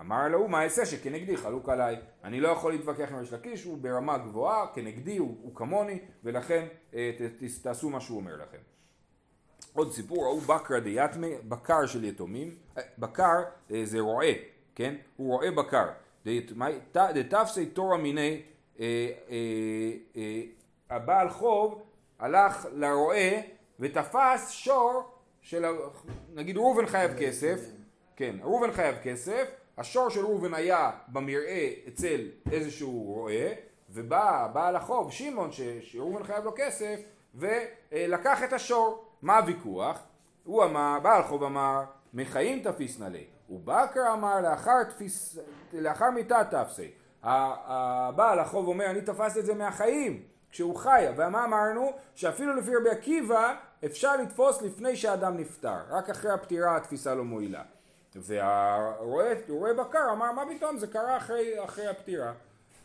אמר 0.00 0.28
לו, 0.28 0.48
מה 0.48 0.64
אעשה 0.64 0.86
שכנגדי 0.86 1.36
חלוק 1.36 1.68
עליי. 1.68 1.96
אני 2.24 2.40
לא 2.40 2.48
יכול 2.48 2.72
להתווכח 2.72 3.08
עם 3.10 3.18
ריש 3.18 3.32
לקיש, 3.32 3.64
הוא 3.64 3.78
ברמה 3.78 4.18
גבוהה, 4.18 4.66
כנגדי 4.74 5.16
הוא, 5.16 5.36
הוא 5.42 5.54
כמוני, 5.54 5.98
ולכן 6.24 6.66
אה, 6.94 7.12
ת, 7.18 7.22
ת, 7.22 7.62
תעשו 7.62 7.90
מה 7.90 8.00
שהוא 8.00 8.16
אומר 8.16 8.36
לכם. 8.36 8.58
עוד 9.72 9.92
סיפור, 9.92 10.24
ההוא 10.24 10.42
בקרא 10.42 10.78
דיאטמי, 10.78 11.34
בקר 11.48 11.86
של 11.86 12.04
יתומים, 12.04 12.56
אה, 12.78 12.82
בקר 12.98 13.42
אה, 13.70 13.82
זה 13.84 14.00
רועה, 14.00 14.32
כן? 14.74 14.94
הוא 15.16 15.32
רועה 15.32 15.50
בקר. 15.50 15.86
דתפסי 16.94 17.66
תורא 17.66 17.96
מיני, 17.96 18.42
אה, 18.80 19.10
אה, 19.30 19.36
אה, 20.16 20.42
הבעל 20.90 21.30
חוב 21.30 21.82
הלך 22.18 22.66
לרועה 22.72 23.30
ותפס 23.80 24.50
שור 24.50 25.02
של, 25.40 25.64
נגיד 26.34 26.56
ראובן 26.56 26.86
חייב 26.86 27.10
כסף, 27.18 27.60
כן, 28.16 28.36
ראובן 28.42 28.72
חייב 28.72 28.96
כסף, 29.02 29.50
השור 29.78 30.08
של 30.08 30.20
ראובן 30.20 30.54
היה 30.54 30.90
במרעה 31.08 31.68
אצל 31.88 32.20
איזשהו 32.52 33.02
רועה, 33.02 33.46
ובא 33.90 34.48
בעל 34.52 34.76
החוב, 34.76 35.12
שמעון, 35.12 35.50
שראובן 35.80 36.24
חייב 36.24 36.44
לו 36.44 36.52
כסף, 36.56 37.00
ולקח 37.34 38.44
את 38.44 38.52
השור. 38.52 39.04
מה 39.22 39.38
הוויכוח? 39.38 39.98
הוא 40.44 40.64
אמר, 40.64 40.98
בעל 41.02 41.22
חוב 41.22 41.42
אמר, 41.42 41.82
מחיים 42.14 42.62
תפיסנא 42.62 43.04
ליה. 43.04 43.33
ובקר 43.50 44.12
אמר, 44.12 44.40
לאחר, 44.40 44.82
תפיס, 44.82 45.38
לאחר 45.72 46.10
מיתה 46.10 46.44
תפסי. 46.50 46.90
הבעל 47.22 48.38
החוב 48.38 48.68
אומר, 48.68 48.86
אני 48.86 49.02
תפסתי 49.02 49.40
את 49.40 49.46
זה 49.46 49.54
מהחיים. 49.54 50.22
כשהוא 50.50 50.76
חיה, 50.76 51.12
ומה 51.16 51.44
אמרנו? 51.44 51.92
שאפילו 52.14 52.56
לפי 52.56 52.76
רבי 52.76 52.90
עקיבא 52.90 53.54
אפשר 53.84 54.16
לתפוס 54.16 54.62
לפני 54.62 54.96
שהאדם 54.96 55.36
נפטר, 55.36 55.76
רק 55.88 56.10
אחרי 56.10 56.32
הפטירה 56.32 56.76
התפיסה 56.76 57.14
לא 57.14 57.24
מועילה. 57.24 57.62
והרועה 58.14 59.74
בקר 59.78 60.12
אמר 60.12 60.32
מה 60.32 60.42
פתאום 60.56 60.78
זה 60.78 60.86
קרה 60.86 61.16
אחרי, 61.16 61.64
אחרי 61.64 61.86
הפטירה. 61.86 62.32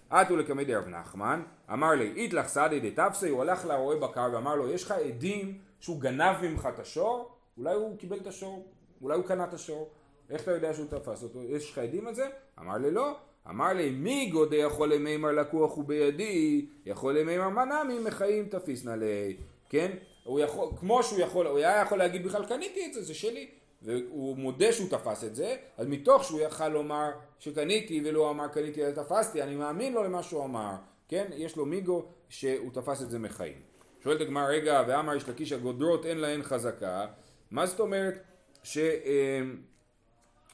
עטו 0.10 0.36
לקמי 0.38 0.66
דרב 0.66 0.88
נחמן, 0.88 1.42
אמר 1.74 1.92
לי 1.92 2.12
איתלך 2.16 2.48
סעדי 2.48 2.90
דתפסי, 2.90 3.30
הוא 3.30 3.42
הלך 3.42 3.66
לרועה 3.66 3.98
בקר 3.98 4.30
ואמר 4.34 4.56
לו 4.56 4.70
יש 4.70 4.84
לך 4.84 4.92
עדים 4.92 5.58
שהוא 5.80 6.02
גנב 6.02 6.36
ממך 6.42 6.70
את 6.74 6.80
השור? 6.80 7.32
אולי 7.58 7.74
הוא 7.74 7.98
קיבל 7.98 8.18
את 8.18 8.28
השור, 8.28 8.68
אולי 9.02 9.18
הוא 9.18 9.26
קנה 9.26 9.44
את 9.44 9.54
השור, 9.54 9.90
איך 10.30 10.42
אתה 10.42 10.52
יודע 10.52 10.74
שהוא 10.74 10.88
תפס 10.90 11.24
אותו? 11.24 11.44
יש 11.44 11.72
לך 11.72 11.78
עדים 11.78 12.08
על 12.08 12.16
זה? 12.16 12.28
אמר 12.60 12.78
לי 12.78 12.92
לא. 12.92 13.16
אמר 13.50 13.74
לי 13.74 13.90
מי 13.90 14.30
גודה 14.32 14.58
יכול 14.58 14.94
למימר 14.94 15.32
לקוח 15.32 15.76
הוא 15.76 15.84
בידי, 15.84 16.66
יכול 16.86 17.20
למימר 17.20 17.50
מנמי 17.50 18.00
מחיים 18.00 18.46
תפיסנא 18.50 18.92
לי, 18.92 19.38
כן? 19.70 19.92
הוא 20.24 20.40
יכול, 20.40 20.70
כמו 20.80 21.04
שהוא 21.04 21.20
יכול, 21.20 21.48
הוא 21.48 21.58
היה 21.58 21.82
יכול 21.82 21.98
להגיד 21.98 22.24
בכלל 22.24 22.46
קניתי 22.46 22.86
את 22.86 22.94
זה, 22.94 23.02
זה 23.02 23.14
שלי. 23.14 23.50
והוא 23.82 24.38
מודה 24.38 24.72
שהוא 24.72 24.90
תפס 24.90 25.24
את 25.24 25.36
זה, 25.36 25.56
אז 25.78 25.88
מתוך 25.88 26.24
שהוא 26.24 26.42
יכל 26.42 26.68
לומר 26.68 27.10
שקניתי 27.40 28.02
ולא 28.06 28.30
אמר 28.30 28.48
קניתי 28.48 28.86
אלא 28.86 28.92
תפסתי, 28.92 29.44
אני 29.44 29.56
מאמין 29.56 29.94
לו 29.94 30.04
למה 30.04 30.24
שהוא 30.24 30.44
אמר, 30.44 30.76
כן? 31.08 31.26
יש 31.36 31.56
לו 31.56 31.66
מיגו 31.66 32.06
שהוא 32.30 32.72
תפס 32.74 33.02
את 33.02 33.10
זה 33.10 33.20
מחיים. 33.20 33.62
שואלת 34.04 34.22
הגמרא, 34.22 34.48
רגע, 34.48 34.84
ואמר 34.88 35.16
יש 35.16 35.30
לקיש 35.30 35.52
הגודרות 35.52 36.06
אין 36.06 36.18
להן 36.18 36.44
חזקה, 36.44 37.06
מה 37.52 37.66
זאת 37.66 37.80
אומרת 37.80 38.24
שמי 38.64 38.84
אה, 38.84 39.42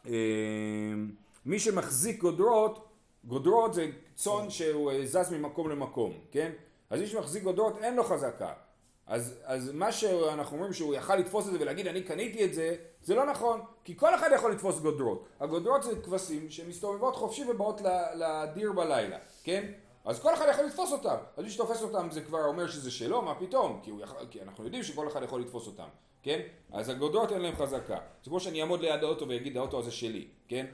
אה, 0.08 1.60
שמחזיק 1.60 2.22
גודרות, 2.22 2.88
גודרות 3.24 3.74
זה 3.74 3.92
צאן 4.16 4.50
שהוא 4.50 4.92
זז 5.06 5.32
ממקום 5.32 5.70
למקום, 5.70 6.14
כן? 6.32 6.52
אז 6.90 7.00
מי 7.00 7.08
שמחזיק 7.08 7.44
גודרות 7.44 7.78
אין 7.78 7.96
לו 7.96 8.04
חזקה. 8.04 8.54
אז, 9.08 9.34
אז 9.44 9.72
מה 9.72 9.92
שאנחנו 9.92 10.56
אומרים 10.58 10.74
שהוא 10.74 10.96
יכל 10.96 11.16
לתפוס 11.16 11.48
את 11.48 11.52
זה 11.52 11.58
ולהגיד 11.62 11.88
אני 11.88 12.04
קניתי 12.04 12.46
את 12.46 12.54
זה, 12.54 12.76
זה 13.04 13.16
לא 13.16 13.26
נכון, 13.26 13.62
כי 13.84 13.98
כל 13.98 14.16
אחד 14.16 14.30
יכול 14.36 14.52
לתפוס 14.52 14.80
גודרות. 14.80 15.26
הגודרות 15.40 15.84
זה 15.84 15.96
כבשים 16.04 16.50
שמסתובבות 16.50 17.16
חופשי 17.16 17.44
ובאות 17.50 17.82
לדיר 18.16 18.72
בלילה, 18.72 19.18
כן? 19.44 19.72
אז 20.06 20.20
כל 20.20 20.34
אחד 20.34 20.46
יכול 20.50 20.66
לתפוס 20.66 20.92
אותם. 20.92 21.16
אז 21.38 21.44
מי 21.44 21.50
שתופס 21.50 21.82
אותם 21.82 22.08
זה 22.12 22.22
כבר 22.22 22.46
אומר 22.46 22.68
שזה 22.68 22.92
שלו, 22.92 23.22
מה 23.22 23.36
פתאום? 23.36 23.80
כי, 23.84 23.92
יכול, 24.00 24.18
כי 24.32 24.42
אנחנו 24.42 24.64
יודעים 24.64 24.84
שכל 24.84 25.08
אחד 25.08 25.24
יכול 25.24 25.42
לתפוס 25.42 25.68
אותם, 25.68 25.88
כן? 26.26 26.40
אז 26.72 26.90
הגודרות 26.90 27.32
אין 27.32 27.42
להם 27.42 27.56
חזקה. 27.56 27.98
זה 28.24 28.30
כמו 28.30 28.40
שאני 28.40 28.62
אעמוד 28.62 28.82
ליד 28.82 29.04
האוטו 29.04 29.28
ואגיד 29.28 29.58
האוטו 29.58 29.80
הזה 29.80 29.92
שלי, 29.92 30.28
כן? 30.48 30.66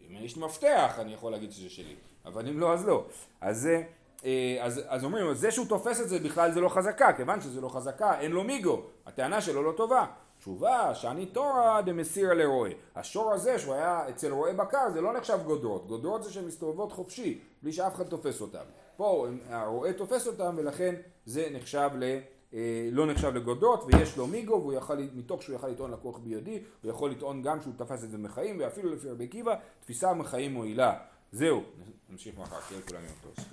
אם 0.00 0.24
יש 0.24 0.36
לי 0.36 0.44
מפתח 0.44 0.96
אני 0.98 1.14
יכול 1.14 1.32
להגיד 1.32 1.52
שזה 1.52 1.70
שלי, 1.70 1.94
אבל 2.24 2.48
אם 2.48 2.60
לא 2.60 2.72
אז 2.72 2.86
לא. 2.86 3.04
אז 3.40 3.58
זה... 3.58 3.82
אה, 4.24 4.58
אז, 4.60 4.80
אז 4.88 5.04
אומרים, 5.04 5.34
זה 5.34 5.50
שהוא 5.50 5.66
תופס 5.66 6.00
את 6.00 6.08
זה 6.08 6.18
בכלל 6.18 6.52
זה 6.52 6.60
לא 6.60 6.68
חזקה, 6.68 7.12
כיוון 7.12 7.40
שזה 7.40 7.60
לא 7.60 7.68
חזקה, 7.68 8.20
אין 8.20 8.32
לו 8.32 8.44
מיגו, 8.44 8.82
הטענה 9.06 9.40
שלו 9.40 9.62
לא 9.62 9.72
טובה. 9.72 10.06
תשובה, 10.38 10.94
שאני 10.94 11.26
תורה 11.26 11.82
דמסירה 11.82 12.34
לרועה. 12.34 12.70
השור 12.96 13.32
הזה 13.32 13.58
שהוא 13.58 13.74
היה 13.74 14.08
אצל 14.08 14.32
רועה 14.32 14.52
בקר 14.52 14.90
זה 14.92 15.00
לא 15.00 15.12
נחשב 15.12 15.38
גודרות, 15.44 15.86
גודרות 15.86 16.24
זה 16.24 16.32
שהן 16.32 16.44
מסתובבות 16.44 16.92
חופשי, 16.92 17.40
בלי 17.62 17.72
שאף 17.72 17.94
אחד 17.94 18.04
תופס 18.04 18.40
אותן. 18.40 18.64
פה 18.96 19.26
הרועה 19.48 19.92
תופס 19.92 20.26
אותן 20.26 20.54
ולכן 20.56 20.94
זה 21.26 21.48
נחשב 21.52 21.90
ל... 21.98 22.18
אה, 22.54 22.88
לא 22.92 23.06
נחשב 23.06 23.34
לגודרות 23.34 23.84
ויש 23.86 24.16
לו 24.16 24.26
מיגו 24.26 24.52
והוא 24.52 24.72
יכול, 24.72 24.98
מתוך 25.14 25.42
שהוא 25.42 25.54
יכול 25.54 25.70
לטעון 25.70 25.90
לקוח 25.90 26.18
בידי 26.18 26.62
הוא 26.82 26.90
יכול 26.90 27.10
לטעון 27.10 27.42
גם 27.42 27.60
שהוא 27.60 27.74
תפס 27.76 28.04
את 28.04 28.10
זה 28.10 28.18
מחיים 28.18 28.56
ואפילו 28.60 28.94
לפי 28.94 29.10
רבי 29.10 29.24
עקיבא 29.24 29.54
תפיסה 29.80 30.14
מחיים 30.14 30.52
מועילה 30.52 30.98
זהו, 31.32 31.62
נמשיך 32.10 32.38
מחר, 32.38 32.56
שיהיה 32.68 32.80
לכולם 32.80 33.02
יום 33.04 33.14
טוב. 33.22 33.44